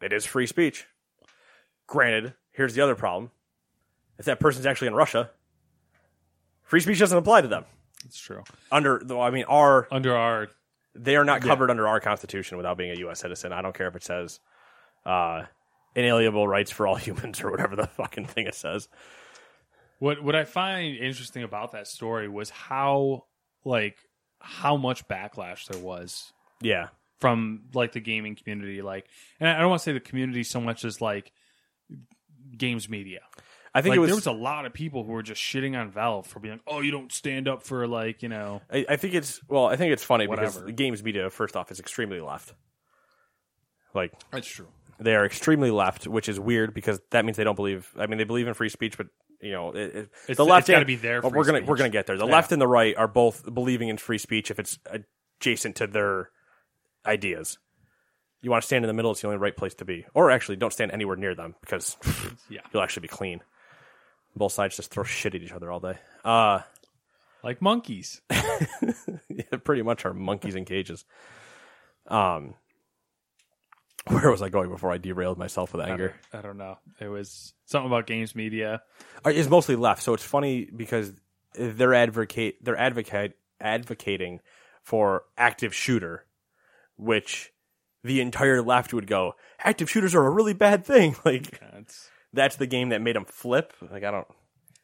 [0.01, 0.87] it is free speech.
[1.87, 3.31] Granted, here's the other problem:
[4.21, 5.31] if that person's actually in Russia,
[6.61, 7.65] free speech doesn't apply to them.
[8.05, 8.43] It's true.
[8.71, 10.49] Under though, I mean, our Under our
[10.93, 13.19] they are not covered under our constitution without being a U.S.
[13.19, 13.51] citizen.
[13.51, 14.39] I don't care if it says
[15.07, 15.45] uh,
[15.95, 18.87] inalienable rights for all humans or whatever the fucking thing it says.
[19.97, 23.25] What what I find interesting about that story was how
[23.65, 23.97] like
[24.39, 29.07] how much backlash there was Yeah, from like the gaming community like
[29.39, 31.31] and I don't want to say the community so much as like
[32.55, 33.21] games media.
[33.73, 34.09] I think Like was.
[34.09, 36.61] there was a lot of people who were just shitting on Valve for being like,
[36.67, 39.65] "Oh, you don't stand up for like, you know, I, I think it's well.
[39.67, 40.65] I think it's funny because Whatever.
[40.65, 42.53] the games media, first off, is extremely left.
[43.93, 44.67] Like That's true.
[44.99, 47.89] they are extremely left, which is weird because that means they don't believe.
[47.97, 49.07] I mean, they believe in free speech, but
[49.41, 51.21] you know, it, it, It's- the left it's gotta be there.
[51.21, 51.67] well, we're gonna speech.
[51.69, 52.17] we're gonna get there.
[52.17, 52.31] The Yeah.
[52.33, 54.79] left and the right are both believing in free speech if it's
[55.39, 56.29] adjacent to their
[57.05, 57.57] ideas.
[58.41, 60.05] You want to stand in the middle; it's the only right place to be.
[60.13, 61.95] Or actually, don't stand anywhere near them because
[62.49, 62.61] Yeah.
[62.73, 63.41] you'll actually be clean.
[64.35, 65.97] Both sides just throw shit at each other all day.
[66.23, 66.61] Uh,
[67.43, 68.21] Like monkeys.
[68.29, 71.05] yeah, pretty much are monkeys in cages.
[72.07, 72.53] Um,
[74.07, 76.15] where was I going before I derailed myself with I anger?
[76.31, 76.77] don't, I don't know.
[76.99, 78.81] It was something about games media.
[79.25, 81.11] Uh, It's mostly left, so it's funny because
[81.53, 84.39] they're advocate they're advocate advocating
[84.83, 86.25] for active shooter,
[86.97, 87.51] which
[88.03, 91.15] the entire left would go active shooters are a really bad thing.
[91.25, 93.73] Like That's that's the game that made them flip.
[93.91, 94.27] Like I don't,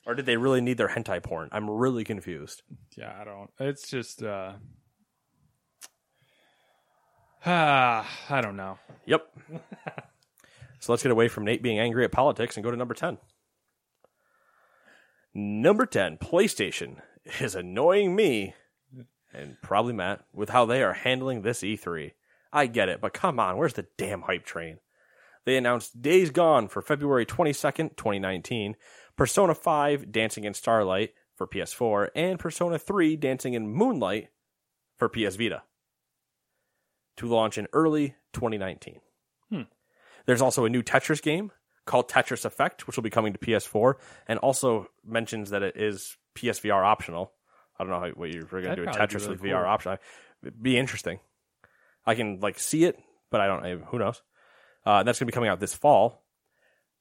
[0.06, 1.50] or did they really need their hentai porn?
[1.52, 2.64] I'm really confused.
[2.96, 3.50] yeah, I don't.
[3.60, 4.54] It's just uh
[7.46, 8.78] Ah, I don't know.
[9.06, 9.28] Yep.
[10.80, 13.18] so let's get away from Nate being angry at politics and go to number 10.
[15.34, 16.98] Number 10, PlayStation
[17.40, 18.56] is annoying me
[19.34, 22.14] and probably Matt with how they are handling this E3.
[22.52, 24.80] I get it, but come on, where's the damn hype train?
[25.48, 28.76] They announced Days Gone for February 22nd, 2019,
[29.16, 34.28] Persona 5 Dancing in Starlight for PS4, and Persona 3 Dancing in Moonlight
[34.98, 35.64] for PS Vita
[37.16, 39.00] to launch in early 2019.
[40.26, 41.54] There's also a new Tetris game
[41.86, 43.94] called Tetris Effect, which will be coming to PS4,
[44.28, 47.32] and also mentions that it is PSVR optional.
[47.80, 49.72] I don't know how, what you're going to do with Tetris really with VR cool.
[49.72, 49.98] option.
[50.44, 51.22] It'd be interesting.
[52.06, 53.00] I can like see it,
[53.32, 53.84] but I don't.
[53.86, 54.22] Who knows?
[54.88, 56.24] Uh, that's going to be coming out this fall,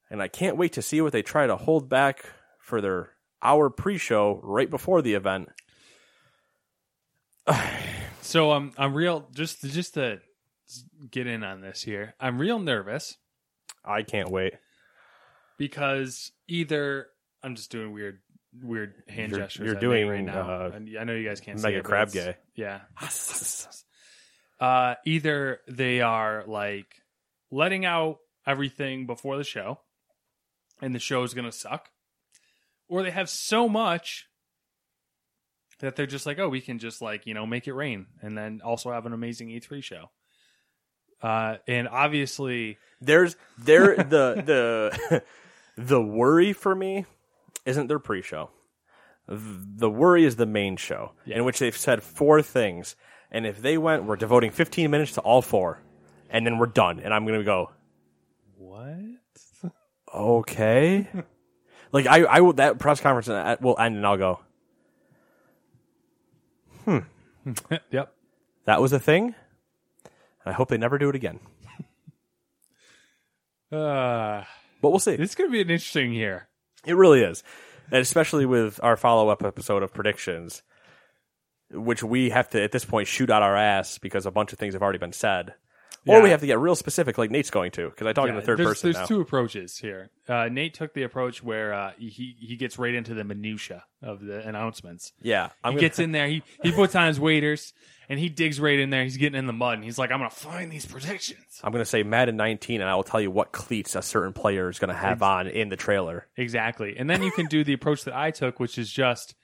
[0.09, 2.25] and I can't wait to see what they try to hold back
[2.59, 3.11] for their
[3.41, 5.49] hour pre-show right before the event.
[8.21, 10.19] So um, I'm real just just to
[11.09, 12.13] get in on this here.
[12.19, 13.15] I'm real nervous
[13.85, 14.53] I can't wait.
[15.57, 17.07] because either
[17.41, 18.19] I'm just doing weird
[18.61, 19.65] weird hand You're- gestures.
[19.65, 20.41] you're doing, right now.
[20.41, 22.35] uh, And I know you guys can't Mega see it, crab gay.
[22.55, 22.81] Yeah.
[24.59, 26.87] Uh, either they are like
[27.51, 29.79] letting out everything before the show,
[30.81, 31.89] and the show is gonna suck,
[32.87, 34.27] or they have so much
[35.79, 38.37] that they're just like, oh, we can just like you know make it rain, and
[38.37, 40.09] then also have an amazing E3 show.
[41.21, 45.23] Uh, and obviously, There's there the the
[45.77, 47.05] the worry for me
[47.65, 48.49] isn't their pre-show.
[49.27, 52.95] The worry is the main show, in which they've said four things,
[53.29, 55.81] and if they went, we're devoting 15 minutes to all four,
[56.29, 57.71] and then we're done, and I'm gonna go,
[58.57, 58.97] what?
[60.13, 61.07] okay,
[61.91, 64.39] like I I will that press conference uh, will end, and I'll go,
[66.85, 66.99] Hmm.
[67.91, 68.13] yep.
[68.65, 69.35] that was a thing.
[70.45, 71.39] I hope they never do it again,
[73.71, 74.43] Uh,
[74.81, 75.15] but we'll see.
[75.17, 76.47] this is gonna be an interesting year.
[76.85, 77.43] It really is.
[77.91, 80.61] And especially with our follow up episode of predictions,
[81.71, 84.59] which we have to, at this point, shoot out our ass because a bunch of
[84.59, 85.53] things have already been said.
[86.07, 88.35] Or we have to get real specific, like Nate's going to, because I talk in
[88.35, 89.07] the third there's, person There's now.
[89.07, 90.09] two approaches here.
[90.27, 94.21] Uh, Nate took the approach where uh, he he gets right into the minutia of
[94.21, 95.13] the announcements.
[95.21, 96.27] yeah, I'm he gonna, gets in there.
[96.27, 97.73] He he puts on his waders
[98.09, 99.03] and he digs right in there.
[99.03, 101.81] He's getting in the mud and he's like, "I'm gonna find these predictions." I'm going
[101.81, 104.79] to say Madden 19, and I will tell you what cleats a certain player is
[104.79, 106.27] going to have on in the trailer.
[106.37, 106.95] Exactly.
[106.97, 109.35] And then you can do the approach that I took, which is just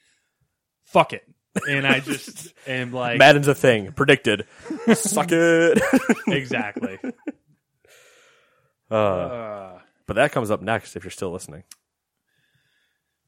[0.84, 1.24] fuck it.
[1.70, 4.45] And I just am like, Madden's a thing, predicted.
[4.93, 5.80] Suck it.
[6.28, 6.97] exactly.
[8.91, 11.64] uh, Uh, but that comes up next if you're still listening.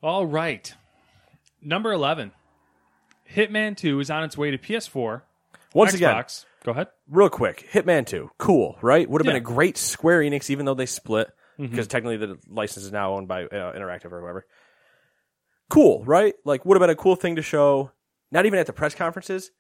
[0.02, 0.74] all right.
[1.62, 2.32] Number 11.
[3.34, 5.22] Hitman 2 is on its way to PS4.
[5.74, 6.24] Once again,
[6.64, 6.88] Go ahead.
[7.10, 9.10] real quick, Hitman 2, cool, right?
[9.10, 9.34] Would have Yeah.
[9.34, 11.28] been a great Square Enix, even though they split,
[11.60, 11.72] Mm-hmm.
[11.72, 14.46] because technically the license is now owned by uh, Interactive or whoever.
[15.70, 16.34] Cool, right?
[16.44, 17.92] Like, would have been a cool thing to show,
[18.32, 19.52] not even at the press conferences,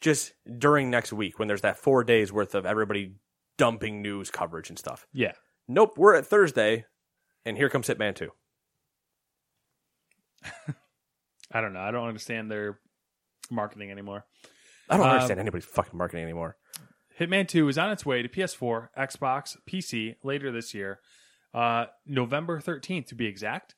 [0.00, 3.14] just during next week when there's that four days worth of everybody
[3.58, 5.06] dumping news coverage and stuff.
[5.12, 5.32] Yeah.
[5.68, 6.84] Nope, we're at Thursday,
[7.44, 8.30] and here comes Hitman 2.
[11.52, 11.80] I don't know.
[11.80, 12.78] I don't understand their
[13.50, 14.24] marketing anymore.
[14.88, 16.56] I don't Um, understand anybody's fucking marketing anymore.
[17.18, 21.00] Hitman 2 is on its way to PS4, Xbox, PC later this year,
[21.54, 23.76] uh, November 13th to be exact.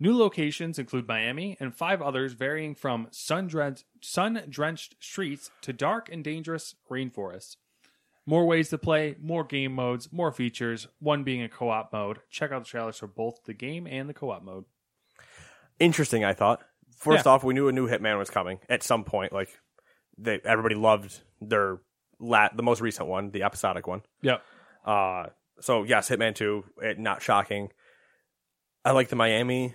[0.00, 6.24] New locations include Miami and five others varying from sun drenched, streets to dark and
[6.24, 7.56] dangerous rainforests.
[8.26, 12.18] More ways to play, more game modes, more features, one being a co op mode.
[12.30, 14.64] Check out the trailers for both the game and the co op mode.
[15.78, 16.62] Interesting, I thought.
[16.96, 17.32] First Yeah.
[17.32, 19.32] off, we knew a new Hitman was coming at some point.
[19.32, 19.48] Like,
[20.18, 21.78] they everybody loved their
[22.20, 24.02] lat the most recent one, the episodic one.
[24.22, 24.42] Yep.
[24.84, 25.26] Uh,
[25.60, 27.70] so yes, Hitman Two, it, not shocking.
[28.84, 29.74] I like the Miami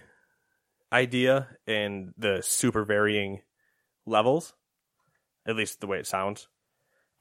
[0.91, 3.41] idea and the super varying
[4.05, 4.53] levels,
[5.45, 6.47] at least the way it sounds.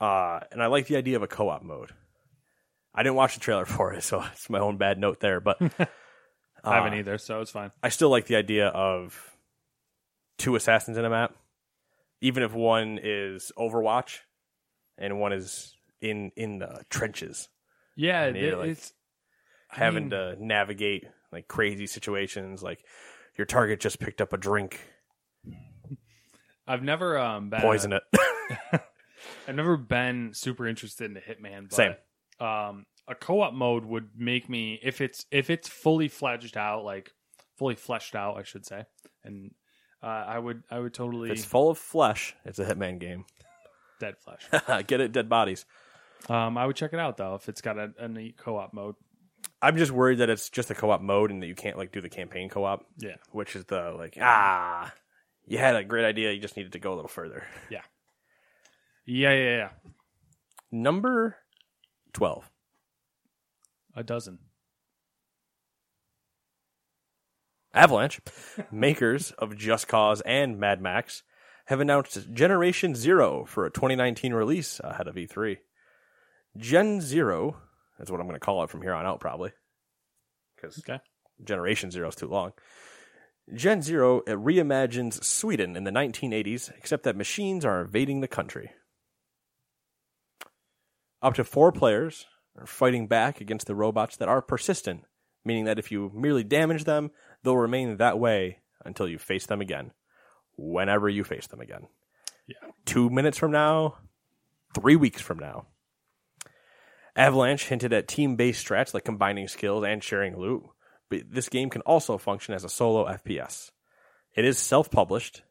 [0.00, 1.90] Uh, and I like the idea of a co-op mode.
[2.94, 5.40] I didn't watch the trailer for it, so it's my own bad note there.
[5.40, 5.58] But
[6.64, 7.70] I haven't uh, either, so it's fine.
[7.82, 9.36] I still like the idea of
[10.38, 11.34] two assassins in a map,
[12.20, 14.18] even if one is Overwatch
[14.98, 17.48] and one is in in the trenches,
[17.96, 18.92] Yeah, it- like, it's
[19.70, 22.62] I having mean- to navigate like crazy situations.
[22.62, 22.84] Like
[23.38, 24.80] your target just picked up a drink,
[26.66, 28.02] I've never um been poison it.
[29.48, 31.68] I've never been super interested in a Hitman.
[31.70, 31.94] But, Same.
[32.38, 37.12] Um, a co-op mode would make me if it's if it's fully fledged out, like
[37.56, 38.84] fully fleshed out, I should say,
[39.24, 39.52] and
[40.02, 42.34] uh, I would I would totally If it's full of flesh.
[42.44, 43.24] It's a Hitman game.
[44.00, 44.48] dead flesh.
[44.86, 45.64] Get it, dead bodies.
[46.28, 48.96] um, I would check it out though if it's got a, a neat co-op mode.
[49.62, 52.00] I'm just worried that it's just a co-op mode and that you can't like do
[52.00, 54.92] the campaign co-op, Yeah, which is the like ah,
[55.46, 57.44] you had a great idea, you just needed to go a little further.
[57.70, 57.82] yeah,
[59.06, 59.68] yeah, yeah, yeah.
[60.70, 61.36] Number
[62.12, 62.50] twelve.
[63.94, 64.38] A dozen.
[67.72, 68.20] Avalanche,
[68.72, 71.22] makers of Just Cause and Mad Max,
[71.66, 75.58] have announced Generation Zero for a 2019 release ahead of E3.
[76.56, 77.56] Gen Zero
[78.00, 79.52] is what I'm going to call it from here on out, probably,
[80.54, 81.00] because Okay.
[81.44, 82.52] Generation Zero is too long.
[83.54, 88.72] Gen Zero reimagines Sweden in the 1980s, except that machines are invading the country.
[91.22, 92.26] Up to four players
[92.58, 95.04] are fighting back against the robots that are persistent,
[95.44, 97.10] meaning that if you merely damage them,
[97.42, 99.92] they'll remain that way until you face them again,
[100.56, 101.86] whenever you face them again.
[102.46, 102.70] Yeah.
[102.84, 103.96] Two minutes from now,
[104.74, 105.66] three weeks from now.
[107.16, 110.62] Avalanche hinted at team based strats like combining skills and sharing loot,
[111.08, 113.70] but this game can also function as a solo FPS.
[114.34, 115.42] It is self published,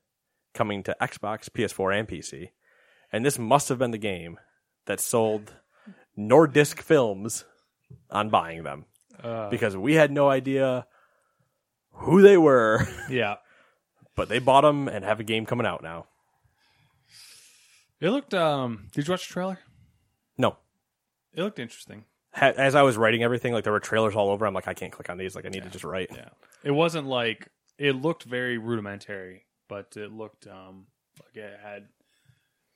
[0.53, 2.49] coming to Xbox, PS4, and PC,
[3.11, 4.37] and this must have been the game
[4.85, 5.53] that sold
[6.17, 7.45] Nordisk Films
[8.09, 8.85] on buying them
[9.21, 10.85] Uh, because we had no idea
[11.91, 13.35] who they were, yeah.
[14.15, 16.05] but they bought them and have a game coming out now.
[17.99, 18.33] It looked.
[18.33, 19.59] Um, did you watch the trailer?
[20.37, 20.57] No,
[21.35, 22.05] It looked interesting.
[22.33, 24.45] ha- as I was writing everything, like there were trailers all over.
[24.45, 25.35] I'm like, I can't click on these.
[25.35, 26.09] Like I need to just write.
[26.13, 26.29] Yeah.
[26.63, 30.87] It wasn't like it looked very rudimentary, but it looked um
[31.23, 31.87] like it had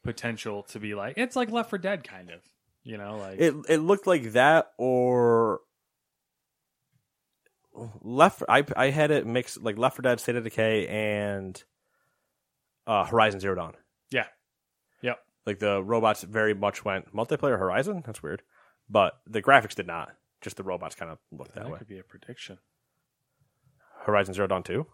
[0.03, 2.41] potential to be like it's like Left 4 Dead kind of.
[2.83, 5.59] You know, like It it looked like that or
[8.01, 8.43] left.
[8.49, 11.61] I I had it mixed like Left 4 Dead, State of Decay, and
[12.87, 13.73] uh, Horizon Zero Dawn.
[14.11, 14.25] yeah.
[15.49, 18.03] Like the robots very much went multiplayer Horizon.
[18.05, 18.43] That's weird,
[18.87, 20.09] but the graphics did not.
[20.41, 21.79] Just the robots kind of looked that, That way.
[21.79, 22.59] could be a prediction.
[24.03, 24.85] Horizon Zero Dawn Two.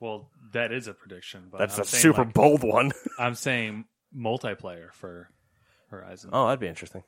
[0.00, 2.92] Well, that is a prediction, but That's I'm a super like, bold one.
[3.18, 3.84] I'm saying
[4.16, 5.28] multiplayer for
[5.90, 6.30] Horizon.
[6.32, 7.02] oh, that'd be interesting.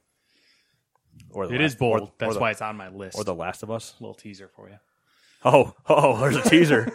[1.31, 2.01] Or the it Last- is bold.
[2.01, 3.17] or- or That's the- why it's on my list.
[3.17, 3.95] Or the Last of Us.
[3.99, 4.77] A little teaser for you.
[5.43, 6.93] Oh, oh, there's a teaser.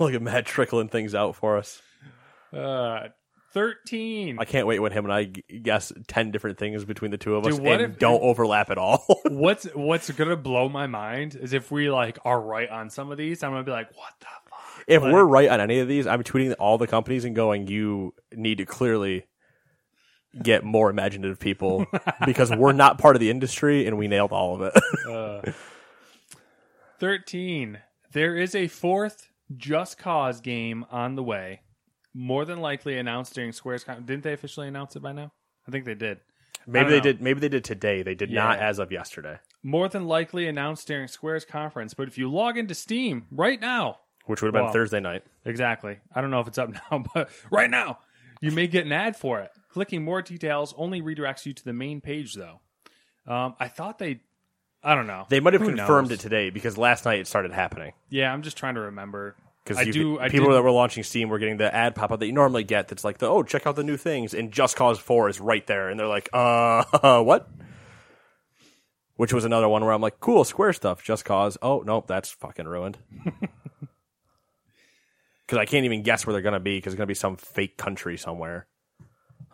[0.00, 1.80] Look at Matt trickling things out for us.
[2.52, 3.08] Uh,
[3.54, 4.36] thirteen.
[4.38, 7.46] I can't wait when him and I guess ten different things between the two of
[7.46, 9.02] us Dude, what and if- don't overlap at all.
[9.30, 13.16] what's What's gonna blow my mind is if we like are right on some of
[13.16, 13.42] these.
[13.42, 14.84] I'm gonna be like, what the fuck?
[14.86, 17.66] if Like- we're right on any of these, I'm tweeting all the companies and going,
[17.68, 19.24] "You need to clearly
[20.42, 21.86] get more imaginative people
[22.26, 24.72] because we're not part of the industry and we nailed all of it."
[25.08, 25.52] Uh,
[27.00, 27.78] 13.
[28.12, 31.60] There is a fourth Just Cause game on the way.
[32.14, 35.32] More than likely announced during Square's con- Didn't they officially announce it by now?
[35.66, 36.18] I think they did.
[36.66, 37.02] maybe they know.
[37.02, 37.20] did.
[37.20, 38.02] Maybe they did today.
[38.02, 41.94] They did not as of yesterday, More than likely announced during Square's conference.
[41.94, 45.22] But if you log into Steam right now, which would have been Thursday night.
[45.44, 45.98] exactly.
[46.14, 47.98] I don't know if it's up now, but right now,
[48.40, 49.50] you may get an ad for it.
[49.70, 52.60] Clicking more details only redirects you to the main page, though.
[53.26, 54.20] Um, I thought they.
[54.82, 55.24] I don't know.
[55.30, 56.18] They might have Who confirmed knows?
[56.18, 57.92] it today because last night it started happening.
[58.10, 59.34] Yeah, I'm just trying to remember.
[59.64, 60.18] Because I do.
[60.20, 62.32] I people did- that were launching Steam were getting the ad pop up that you
[62.32, 62.88] normally get.
[62.88, 65.66] That's like the oh, check out the new things, and Just Cause Four is right
[65.66, 66.84] there, and they're like, uh,
[67.22, 67.48] what?
[69.16, 71.56] Which was another one where I'm like, cool, Square stuff, Just Cause.
[71.62, 72.98] Oh nope, that's fucking ruined.
[75.46, 76.78] Because I can't even guess where they're gonna be.
[76.78, 78.66] Because it's gonna be some fake country somewhere.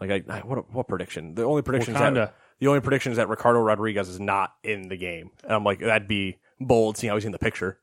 [0.01, 1.35] Like, I, I what what prediction?
[1.35, 4.89] The only prediction is that the only prediction is that Ricardo Rodriguez is not in
[4.89, 7.79] the game, and I'm like, that'd be bold, seeing how he's in the picture.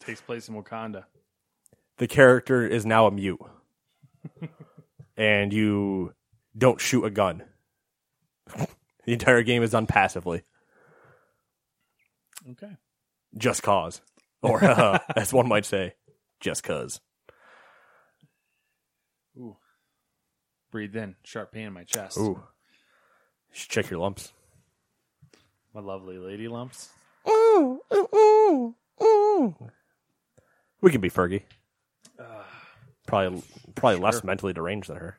[0.00, 1.04] Takes place in Wakanda.
[1.98, 3.40] the character is now a mute
[5.16, 6.12] and you
[6.56, 7.42] don't shoot a gun
[9.04, 10.42] the entire game is done passively
[12.50, 12.76] Okay.
[13.36, 14.00] just cause
[14.42, 15.94] or uh, as one might say
[16.40, 17.00] just cause
[19.38, 19.56] Ooh.
[20.70, 21.16] Breathe in.
[21.24, 22.16] Sharp pain in my chest.
[22.18, 22.42] ooh
[23.50, 24.32] you should check your lumps
[25.74, 26.88] My lovely lady lumps.
[30.80, 31.42] We can be fergie
[32.18, 32.24] uh,
[33.06, 33.42] probably
[33.74, 35.18] probably less mentally deranged than her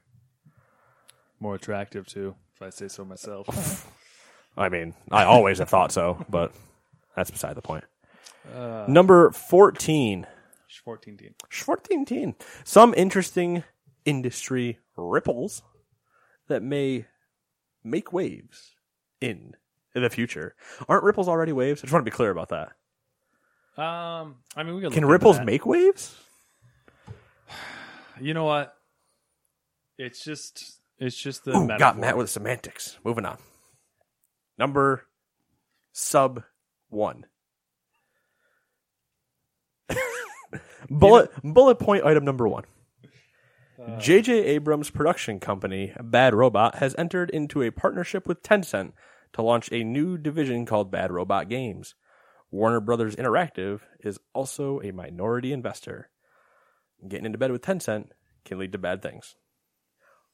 [1.39, 3.91] More attractive too, if I say so myself.
[4.57, 6.51] i mean i always have thought so but
[7.15, 7.83] that's beside the point
[8.55, 10.27] uh, number 14
[10.67, 11.35] She's 14 teen.
[11.49, 13.63] 14 Some interesting
[14.05, 15.61] industry ripples
[16.47, 17.05] that may
[17.83, 18.71] make waves
[19.21, 19.53] in
[19.93, 20.55] the future.
[20.89, 21.81] Aren't ripples already waves?
[21.81, 22.71] I just want to be clear about that.
[23.77, 26.15] Um, I mean, we Can ripples make waves?
[28.21, 28.75] You know what?
[29.97, 31.57] It's just, it's just the.
[31.57, 31.97] Ooh, got.
[31.97, 32.97] Matt with semantics.
[33.03, 33.37] Moving on.
[34.57, 35.07] Number
[35.91, 36.43] sub
[36.89, 37.25] one.
[40.89, 42.65] bullet bullet point item number one.
[43.99, 44.45] J.J.
[44.45, 48.93] Abrams' production company, Bad Robot, has entered into a partnership with Tencent
[49.33, 51.95] to launch a new division called Bad Robot Games.
[52.53, 56.09] Warner Brothers Interactive is also a minority investor.
[57.05, 58.09] Getting into bed with Tencent
[58.45, 59.35] can lead to bad things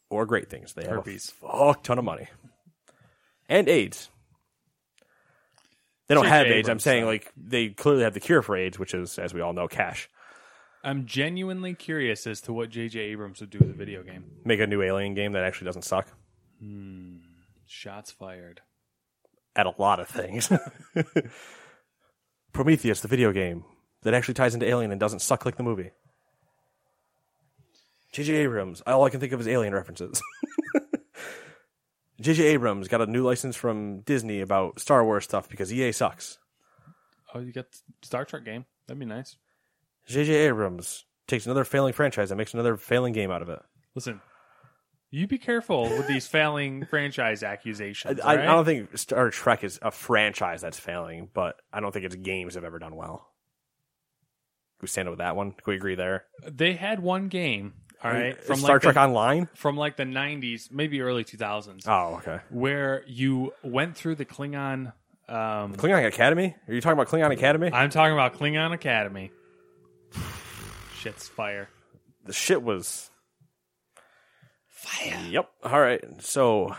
[0.09, 0.73] or great things.
[0.73, 1.33] They have Herpes.
[1.41, 2.27] a fuck ton of money
[3.47, 4.09] and AIDS.
[6.07, 6.35] They don't J.J.
[6.35, 6.67] have AIDS.
[6.67, 9.39] I'm Abrams, saying like they clearly have the cure for AIDS, which is, as we
[9.41, 10.09] all know, cash.
[10.83, 12.99] I'm genuinely curious as to what J.J.
[12.99, 14.25] Abrams would do with a video game.
[14.43, 16.07] Make a new Alien game that actually doesn't suck.
[16.59, 17.17] Hmm.
[17.65, 18.61] Shots fired.
[19.55, 20.51] at a lot of things.
[22.53, 23.63] Prometheus, the video game
[24.03, 25.91] that actually ties into Alien and doesn't suck like the movie.
[28.11, 28.33] J.J.
[28.33, 30.21] Abrams, all I can think of is Alien references.
[32.21, 32.43] J.J.
[32.43, 36.39] Abrams got a new license from Disney about Star Wars stuff because EA sucks.
[37.33, 37.67] Oh, you got
[38.01, 38.65] Star Trek game.
[38.87, 39.37] That'd be nice.
[40.07, 40.33] J.J.
[40.33, 43.59] Abrams takes another failing franchise and makes another failing game out of it.
[43.93, 44.21] Listen,
[45.11, 48.19] you be careful with these failing franchise accusations.
[48.19, 48.45] I, I right?
[48.45, 52.55] don't think Star Trek is a franchise that's failing, but I don't think its games
[52.55, 53.27] have ever done well.
[54.79, 55.51] Can we stand up with that one?
[55.51, 56.25] Can we agree there?
[56.47, 57.73] they had one game.
[58.01, 59.49] All right, From from Star like Trek the, Online?
[59.55, 62.39] from like the '90s, maybe early 2000s, Oh, okay.
[62.49, 64.93] where you went through the Klingon.
[65.27, 66.55] Um, Klingon Academy?
[66.69, 67.69] Are you talking about Klingon Academy?
[67.73, 69.31] I'm talking about Klingon Academy.
[70.99, 71.67] Shit's fire.
[72.25, 73.09] the shit was
[74.79, 75.19] fire.
[75.29, 75.49] Yep.
[75.63, 76.03] All right.
[76.19, 76.75] So,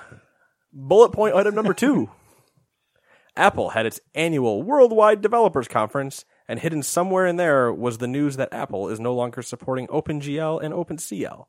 [0.72, 2.10] bullet point item number two.
[3.36, 8.36] Apple had its annual worldwide developers conference, and hidden somewhere in there was the news
[8.36, 11.46] that Apple is no longer supporting OpenGL and OpenCL.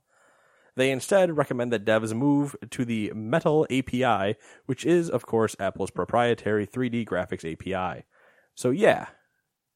[0.76, 4.36] They instead recommend that devs move to the Metal API,
[4.68, 8.06] which is, of course, Apple's proprietary 3D graphics API.
[8.56, 9.08] So yeah,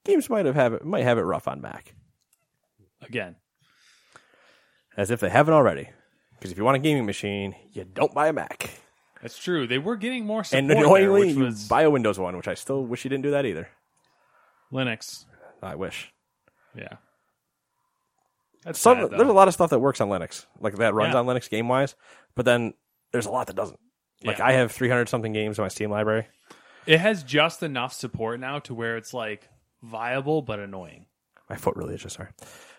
[0.06, 1.96] games might have, have it might have it rough on Mac
[3.02, 3.36] Again,
[4.96, 5.90] as if they haven't already.
[6.38, 8.70] Because if you want a gaming machine, you don't buy a Mac.
[9.22, 9.66] that's true.
[9.68, 12.36] They were getting more support And there, annoyingly, which you was buy a Windows one,
[12.38, 13.70] which I still wish you didn't do that either.
[14.72, 15.26] Linux.
[15.62, 16.12] I wish.
[16.76, 16.98] Yeah,
[18.64, 21.20] that's Some, there's a lot of stuff that works on Linux, like that runs Yeah.
[21.20, 21.96] on Linux game wise,
[22.36, 22.74] but then
[23.12, 23.80] there's a lot that doesn't.
[24.24, 24.48] Like Yeah.
[24.48, 26.28] I have 300 something games in my Steam library.
[26.86, 29.48] It has just enough support now to where it's like
[29.82, 31.06] viable but annoying.
[31.50, 32.14] My foot really itches.
[32.14, 32.30] Sorry.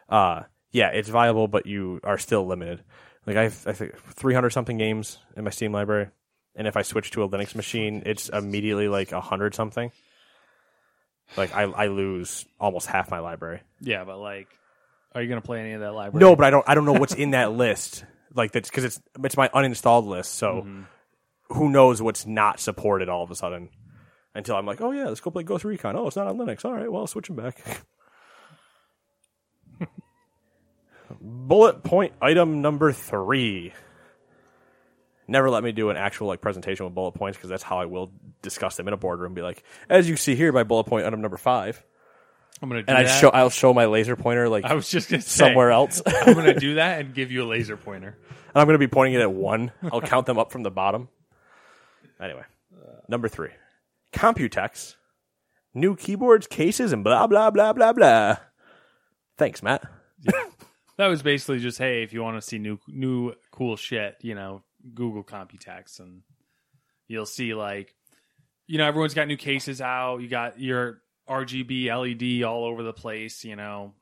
[0.09, 0.43] Uh,
[0.73, 2.83] yeah, it's viable, but you are still limited.
[3.27, 6.09] Like I have, I think 300 something games in my Steam library,
[6.55, 9.91] and if I switch to a Linux machine, it's immediately like a hundred something.
[11.37, 13.63] Like I, I lose almost half my library.
[13.81, 14.49] Yeah, but like,
[15.13, 16.21] are you gonna play any of that library?
[16.21, 16.65] No, but I don't.
[16.69, 18.05] I don't know what's in that list.
[18.33, 20.35] Like that's because it's it's my uninstalled list.
[20.35, 20.83] So mm-hmm.
[21.49, 23.71] who knows what's not supported all of a sudden?
[24.35, 25.97] Until I'm like, oh yeah, let's go play Ghost Recon.
[25.97, 26.65] Oh, it's not on Linux.
[26.65, 27.83] All right, well, I'll switch them back.
[31.21, 33.73] Bullet point item number three.
[35.29, 37.87] Never let me do an actual like presentation with bullet points because that's how I
[37.87, 39.35] will discuss them in a boardroom.
[39.35, 41.83] Be like, as you see here, by bullet point item number five,
[42.63, 43.21] I'm gonna do and I that.
[43.21, 46.01] show I'll show my laser pointer like I was just gonna say, somewhere else.
[46.07, 48.17] I'm gonna do that and give you a laser pointer.
[48.57, 49.71] And I'm going to be pointing it at one.
[49.93, 51.11] I'll count them up from the bottom.
[52.19, 52.45] Anyway,
[53.07, 53.51] number three
[54.15, 54.97] Computex,
[55.75, 58.39] new keyboards, cases, and blah, blah, blah, blah, blah.
[59.37, 59.83] Thanks, Matt.
[60.99, 64.35] That was basically just, hey, if you want to see new new cool shit, you
[64.35, 64.63] know,
[64.95, 66.23] Google Computex, and
[67.09, 67.95] you'll see like,
[68.67, 70.19] you know, everyone's got new cases out.
[70.19, 73.45] You got your RGB LED all over the place.
[73.45, 73.93] You know,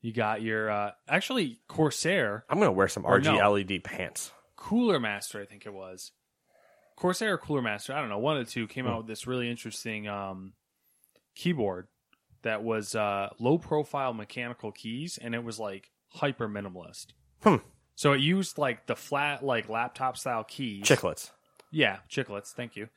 [0.00, 3.52] you got your uh, actually Corsair I'm going to wear some Or RG no.
[3.52, 4.32] LED pants.
[4.56, 6.10] Cooler Master, I think it was.
[6.96, 8.18] Corsair or Cooler Master, I don't know.
[8.18, 10.54] One of the two came out with this really interesting um,
[11.34, 11.88] keyboard
[12.42, 17.06] that was uh, low profile mechanical keys, and it was like hyper minimalist.
[17.42, 17.56] Hmm.
[17.94, 20.84] So it used like the flat, like laptop style keys.
[20.84, 21.30] Chiclets.
[21.70, 22.52] Yeah, chiclets.
[22.52, 22.88] Thank you.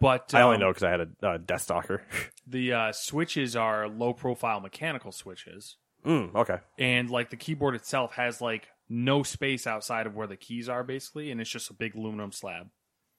[0.00, 2.02] But I only um, know because I had a uh, desk stalker.
[2.46, 6.58] the uh, switches are low profile mechanical switches, mm, okay.
[6.78, 10.84] and like the keyboard itself has like no space outside of where the keys are,
[10.84, 12.68] basically, and it's just a big aluminum slab.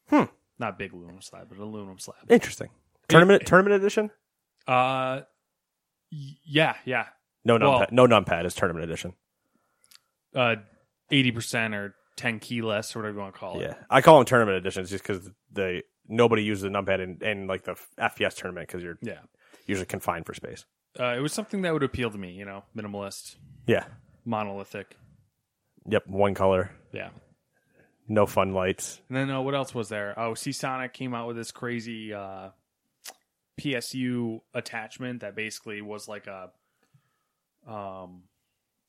[0.10, 0.24] Hmm.
[0.58, 2.18] Not big aluminum slab, but aluminum slab.
[2.30, 2.70] Interesting.
[3.08, 4.10] Tournament tournament edition?
[4.68, 5.22] Uh,
[6.10, 7.06] yeah, yeah.
[7.44, 7.92] No Well- numpad.
[7.92, 9.14] no numpad is tournament edition.
[10.36, 10.56] Uh,
[11.12, 13.64] eighty percent or ten key less, or whatever you want to call it.
[13.64, 17.48] Yeah, I call them tournament editions just because they nobody uses the numpad in, in
[17.48, 19.20] like the FPS tournament because you're yeah.
[19.66, 20.66] usually confined for space.
[21.00, 22.32] Uh, it was something that would appeal to me.
[22.32, 23.36] You know, minimalist,
[23.66, 23.86] Yeah.
[24.24, 24.96] monolithic.
[25.88, 26.08] Yep.
[26.08, 26.72] One color.
[26.92, 27.10] Yeah.
[28.08, 29.02] No fun lights.
[29.10, 30.18] And then uh, what else was there?
[30.20, 32.50] Oh, Seasonic came out with this crazy uh,
[33.60, 36.52] PSU attachment that basically was like a,
[37.68, 38.24] um,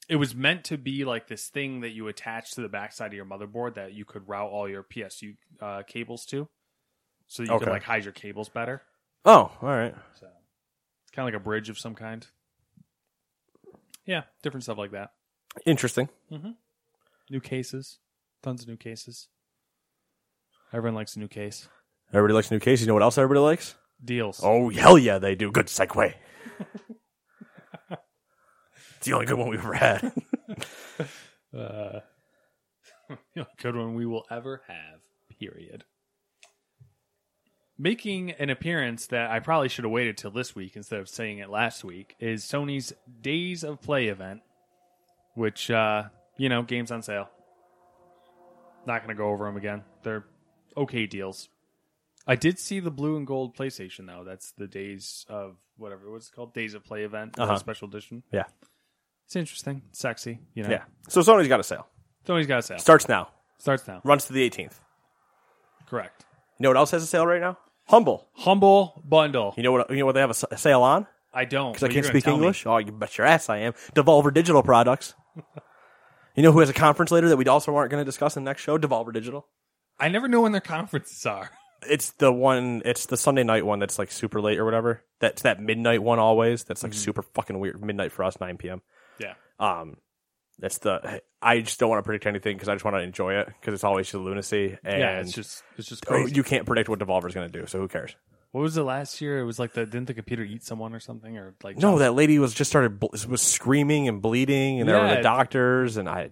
[0.09, 3.15] it was meant to be like this thing that you attach to the backside of
[3.15, 6.49] your motherboard that you could route all your PSU uh, cables to,
[7.27, 8.83] so that you could like hide your cables better.
[9.25, 9.95] Oh, all right.
[10.21, 10.27] So
[11.03, 12.27] it's kind of like a bridge of some kind.
[14.05, 15.11] Yeah, different stuff like that.
[15.65, 16.09] Interesting.
[17.29, 17.99] New cases,
[18.43, 19.29] tons of new cases.
[20.73, 21.69] Everyone likes a new case.
[22.13, 22.81] Everybody likes a new case.
[22.81, 23.75] You know what else everybody likes?
[24.05, 24.41] Deals.
[24.45, 25.51] Oh, hell yeah, they do.
[25.51, 26.15] Good segue.
[29.07, 30.13] the only good one we've ever had.
[31.59, 32.01] uh,
[33.59, 35.01] good one we will ever have.
[35.41, 35.85] Period.
[37.79, 41.39] making an appearance that I probably should have waited till this week instead of saying
[41.39, 44.41] it last week is Sony's Days of Play event,
[45.35, 46.05] which uh,
[46.39, 47.29] you know, games on sale.
[48.87, 49.83] Not going to go over them again.
[50.05, 50.25] They're
[50.77, 51.49] okay deals.
[52.27, 54.25] I did see the blue and gold PlayStation though.
[54.25, 57.59] That's the Days of whatever what's it called, Days of Play event, uh Uh-huh.
[57.59, 58.23] special edition.
[58.33, 58.45] Yeah.
[59.27, 60.41] It's interesting, sexy.
[60.55, 60.85] You know, Yeah.
[61.09, 61.87] So Sony's got a sale.
[62.27, 62.79] Sony's got a sale.
[62.79, 63.29] Starts now.
[63.59, 64.01] Starts now.
[64.05, 64.81] Runs to the 18th.
[65.87, 66.25] Correct.
[66.59, 67.59] You know what else has a sale right now?
[67.89, 68.29] Humble.
[68.35, 69.55] Humble bundle.
[69.57, 69.91] You know what?
[69.91, 71.07] You know what they have a sale on?
[71.33, 72.39] I don't Because I can't speak tell me.
[72.39, 72.67] English.
[72.67, 73.75] Oh, you bet your ass I am.
[73.95, 75.15] Devolver Digital products.
[76.35, 78.45] you know who has a conference later that we also aren't going to discuss in
[78.45, 78.79] the next show?
[78.79, 79.47] Devolver Digital.
[80.01, 81.51] I never know when their conferences are.
[81.89, 82.81] It's the one.
[82.87, 85.05] It's the Sunday night one that's like super late or whatever.
[85.21, 86.65] That's that midnight one always.
[86.65, 86.99] That's like mm-hmm.
[86.99, 87.85] super fucking weird.
[87.85, 88.81] Midnight for us, 9 p.m.
[89.61, 89.81] Yeah.
[89.81, 89.97] Um,
[90.59, 91.21] that's the.
[91.43, 93.75] I just don't want to predict anything because I just want to enjoy it because
[93.75, 96.35] it's always just lunacy and yeah, it's just it's just oh, crazy.
[96.35, 97.67] you can't predict what Devolver's going to do.
[97.67, 98.17] So who cares?
[98.57, 99.39] what was it last year?
[99.39, 102.15] It was like the didn't the computer eat someone or something or like No, that
[102.15, 106.31] lady was just started was screaming and bleeding, and there were the doctors, and I.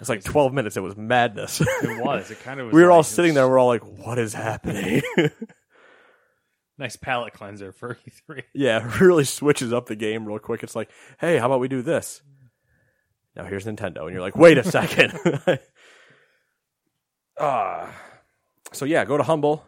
[0.00, 0.76] It's like twelve minutes.
[0.76, 1.60] It was madness.
[1.60, 2.30] it was.
[2.32, 2.74] It kind of was.
[2.74, 3.48] we were all sitting there.
[3.48, 5.02] We're all like, "What is happening?"
[6.82, 7.96] Nice palate cleanser for
[8.28, 8.42] E3.
[8.52, 10.64] yeah, really switches up the game real quick.
[10.64, 10.90] It's like,
[11.20, 12.22] "Hey, how about we do this?"
[13.36, 15.12] Now here's Nintendo, and you're like, "Wait a second.
[17.38, 17.86] uh,
[18.72, 19.64] so yeah, go to Humble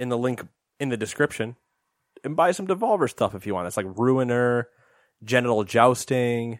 [0.00, 0.44] in the link
[0.80, 1.54] in the description
[2.24, 3.68] and buy some Devolver stuff if you want.
[3.68, 4.68] It's like Ruiner,
[5.22, 6.58] Genital Jousting,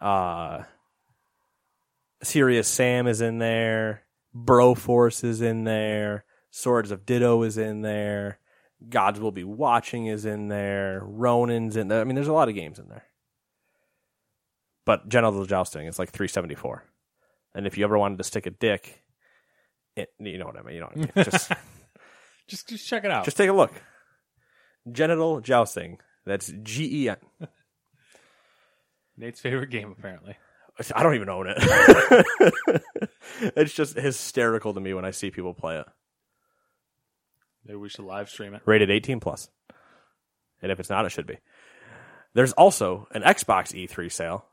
[0.00, 0.62] uh,
[2.22, 8.38] Serious Sam is in there, Broforce is in there, Swords of Ditto is in there,
[8.88, 12.00] Gods Will Be Watching is in there, Ronin's in there.
[12.00, 13.04] I mean, there's a lot of games in there.
[14.84, 16.84] But Genital Jousting is like 374.
[17.54, 19.02] And if you ever wanted to stick a dick,
[19.96, 20.74] it, you know what I mean.
[20.76, 21.12] You know what I mean.
[21.30, 21.52] Just
[22.46, 23.24] Just just check it out.
[23.26, 23.72] just take a look.
[24.90, 25.98] Genital jousting.
[26.24, 27.16] That's G E N.
[29.18, 30.36] Nate's favorite game apparently.
[30.94, 31.58] I don't even own it.
[33.56, 35.86] it's just hysterical to me when I see people play it.
[37.64, 38.62] Maybe we should live stream it.
[38.64, 39.48] Rated 18 plus.
[40.62, 41.38] And if it's not, it should be.
[42.34, 44.44] There's also an Xbox E3 sale.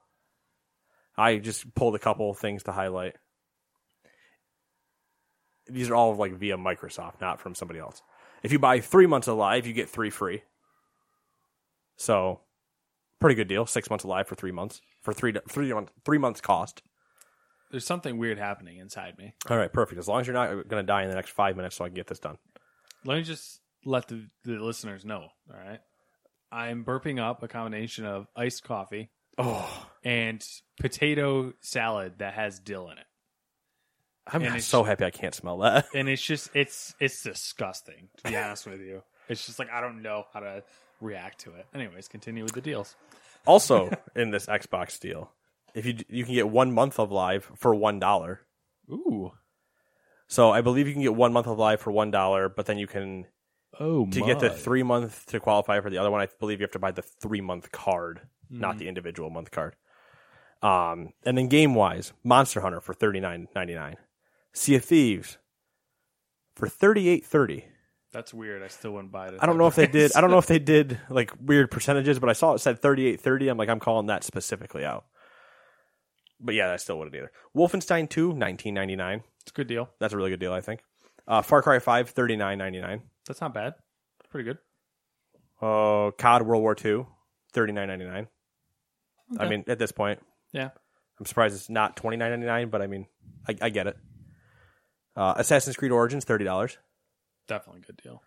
[1.17, 3.15] I just pulled a couple things to highlight.
[5.67, 8.01] These are all like via Microsoft, not from somebody else.
[8.43, 10.43] If you buy three months alive, you get three free.
[11.97, 12.41] So,
[13.19, 13.65] pretty good deal.
[13.65, 16.81] Six months alive for three months for three three months three months cost.
[17.71, 19.33] There's something weird happening inside me.
[19.49, 19.97] All right, perfect.
[19.99, 21.87] As long as you're not going to die in the next five minutes, so I
[21.87, 22.37] can get this done.
[23.05, 25.27] Let me just let the, the listeners know.
[25.49, 25.79] All right.
[26.51, 30.45] I'm burping up a combination of iced coffee Oh, and
[30.79, 33.05] potato salad that has dill in it.
[34.27, 35.85] I'm And so happy I can't smell that.
[35.93, 39.03] And it's just it's it's disgusting, to be honest with you.
[39.29, 40.63] It's just like I don't know how to
[41.01, 41.65] react to it.
[41.75, 42.95] Anyways, continue with the deals.
[43.45, 45.31] Also, in this Xbox deal,
[45.75, 48.41] if you you can get one month of live for one dollar.
[48.89, 49.31] Ooh.
[50.27, 52.77] So I believe you can get one month of live for one dollar, but then
[52.77, 53.25] you can
[53.79, 56.21] Oh to get the three month to qualify for the other one.
[56.21, 59.75] I believe you have to buy the three month card, not the individual month card.
[60.61, 63.97] Um, and then game wise, Monster Hunter for thirty nine ninety nine,
[64.53, 65.37] Sea of Thieves
[66.55, 67.65] for thirty eight thirty.
[68.13, 68.63] That's weird.
[68.63, 69.35] I still wouldn't buy it.
[69.39, 70.13] I don't know if they did.
[70.15, 73.07] I don't know if they did like weird percentages, but I saw it said thirty
[73.07, 73.49] eight thirty.
[73.49, 75.05] I'm like, I'm calling that specifically out.
[76.39, 77.31] But yeah, I still wouldn't either.
[77.55, 79.23] Wolfenstein 2, 1999.
[79.45, 79.89] It's a good deal.
[79.99, 80.81] That's a really good deal, I think.
[81.27, 83.01] Uh, Far Cry 5, 39.99.
[83.27, 83.73] That's not bad.
[84.19, 84.57] It's pretty good.
[85.61, 87.05] Uh, COD World War 2,
[87.53, 88.27] 39.99.
[89.39, 89.49] I Okay.
[89.49, 90.19] mean, at this point,
[90.51, 90.69] Yeah.
[91.19, 93.07] I'm surprised it's not 29.99, but I mean,
[93.47, 93.97] I, I get it.
[95.15, 96.77] Uh, Assassin's Creed Origins, thirty dollars.
[97.47, 98.21] Definitely a good deal.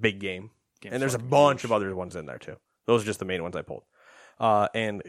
[0.00, 0.50] Big game.
[0.80, 2.56] Game's and there's a fucking bunch of other ones in there too.
[2.86, 3.82] Those are just the main ones I pulled.
[4.40, 5.02] Uh, and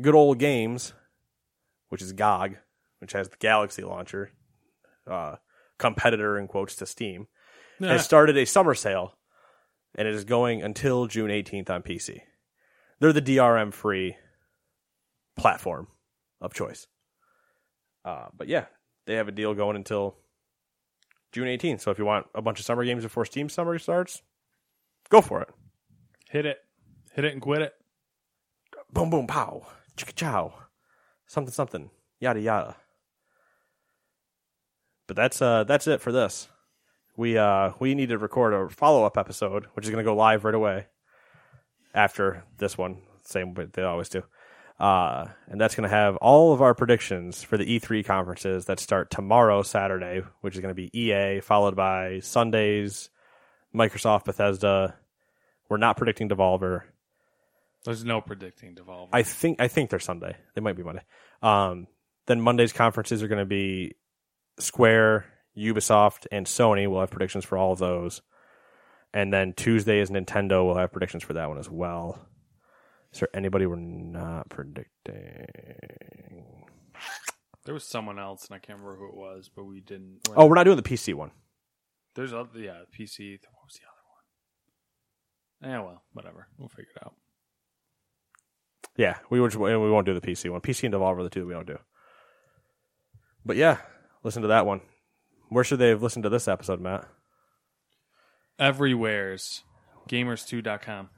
[0.00, 0.92] good old games,
[1.88, 2.56] which is GOG,
[3.04, 4.30] which has the Galaxy launcher,
[5.06, 5.36] uh,
[5.78, 7.26] competitor in quotes to Steam,
[7.80, 9.18] has started a summer sale,
[9.94, 12.22] and it is going until June 18th on PC.
[13.00, 14.16] They're the DRM free
[15.36, 15.88] platform
[16.40, 16.86] of choice.
[18.06, 18.64] Uh, but yeah,
[19.04, 20.16] they have a deal going until
[21.32, 21.82] June 18th.
[21.82, 24.22] So if you want a bunch of summer games before Steam summer starts,
[25.10, 25.48] go for it.
[26.30, 26.56] Hit it.
[27.12, 27.74] Hit it and quit it.
[28.90, 30.54] Boom, boom, pow, chicka chow,
[31.26, 32.76] something, something, yada yada.
[35.06, 36.48] But that's uh that's it for this.
[37.16, 40.16] We uh we need to record a follow up episode, which is going to go
[40.16, 40.86] live right away
[41.94, 42.98] after this one.
[43.22, 44.22] Same way they always do.
[44.78, 48.80] Uh, and that's going to have all of our predictions for the E3 conferences that
[48.80, 53.08] start tomorrow, Saturday, which is going to be EA, followed by Sundays,
[53.74, 54.96] Microsoft, Bethesda.
[55.68, 56.82] We're not predicting Devolver.
[57.84, 59.10] There's no predicting Devolver.
[59.12, 60.36] I think I think they're Sunday.
[60.54, 61.02] They might be Monday.
[61.42, 61.86] Um,
[62.26, 63.94] then Monday's conferences are going to be
[64.58, 65.26] Square,
[65.56, 66.88] Ubisoft, and Sony.
[66.88, 68.22] We'll have predictions for all of those.
[69.12, 70.64] And then Tuesday is Nintendo.
[70.64, 72.26] We'll have predictions for that one as well.
[73.12, 75.46] Is there anybody we're not predicting?
[77.64, 80.28] there was someone else, and I can't remember who it was, but we didn't.
[80.36, 81.30] Oh, we're not doing the PC one.
[82.14, 83.38] There's other, yeah, PC.
[83.52, 84.02] What was the other
[85.60, 85.70] one?
[85.70, 86.48] Yeah, well, whatever.
[86.58, 87.14] We'll figure it out.
[88.96, 90.60] Yeah, we would, we won't do the PC one.
[90.60, 91.78] PC and Devolver are the two we don't do.
[93.44, 93.78] But yeah,
[94.24, 94.80] listen to that one.
[95.50, 97.06] Where should they have listened to this episode, Matt?
[98.58, 99.62] Everywhere's
[100.08, 101.10] gamers2.com.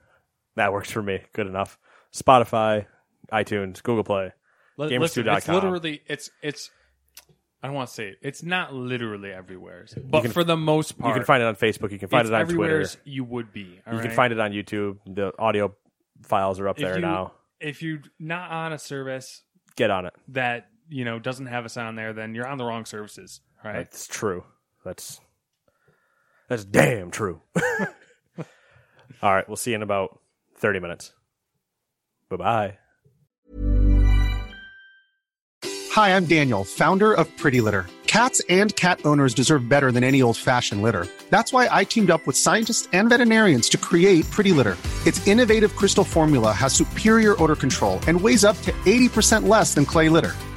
[0.57, 1.21] That works for me.
[1.33, 1.79] Good enough.
[2.15, 2.87] Spotify,
[3.33, 4.33] iTunes, Google Play.
[4.79, 5.01] Li- Gamers2.com.
[5.01, 6.71] Listen, it's literally it's it's.
[7.63, 8.19] I don't want to say it.
[8.23, 11.57] It's not literally everywhere, but can- for the most part, You can find it on
[11.57, 11.91] Facebook.
[11.91, 12.87] You can find it on Twitter.
[13.05, 13.81] You would be.
[13.91, 14.99] You can find it on YouTube.
[15.07, 15.75] The audio
[16.23, 17.33] files are up there you, now.
[17.61, 19.43] If you're not on a service
[19.77, 20.13] Get on it.
[20.29, 23.41] that you know doesn't have us on there, then you're on the wrong services.
[23.65, 23.75] Right?
[23.75, 24.45] That's true.
[24.85, 25.21] That's
[26.49, 27.41] that's damn true.
[29.23, 30.19] All right, we'll see you in about
[30.57, 31.13] thirty minutes.
[32.29, 32.79] Bye bye.
[35.93, 37.87] Hi, I'm Daniel, founder of Pretty Litter.
[38.07, 41.07] Cats and cat owners deserve better than any old fashioned litter.
[41.31, 44.77] That's why I teamed up with scientists and veterinarians to create Pretty Litter.
[45.07, 49.87] Its innovative crystal formula has superior odor control and weighs up to 80% less than
[49.87, 50.35] clay litter.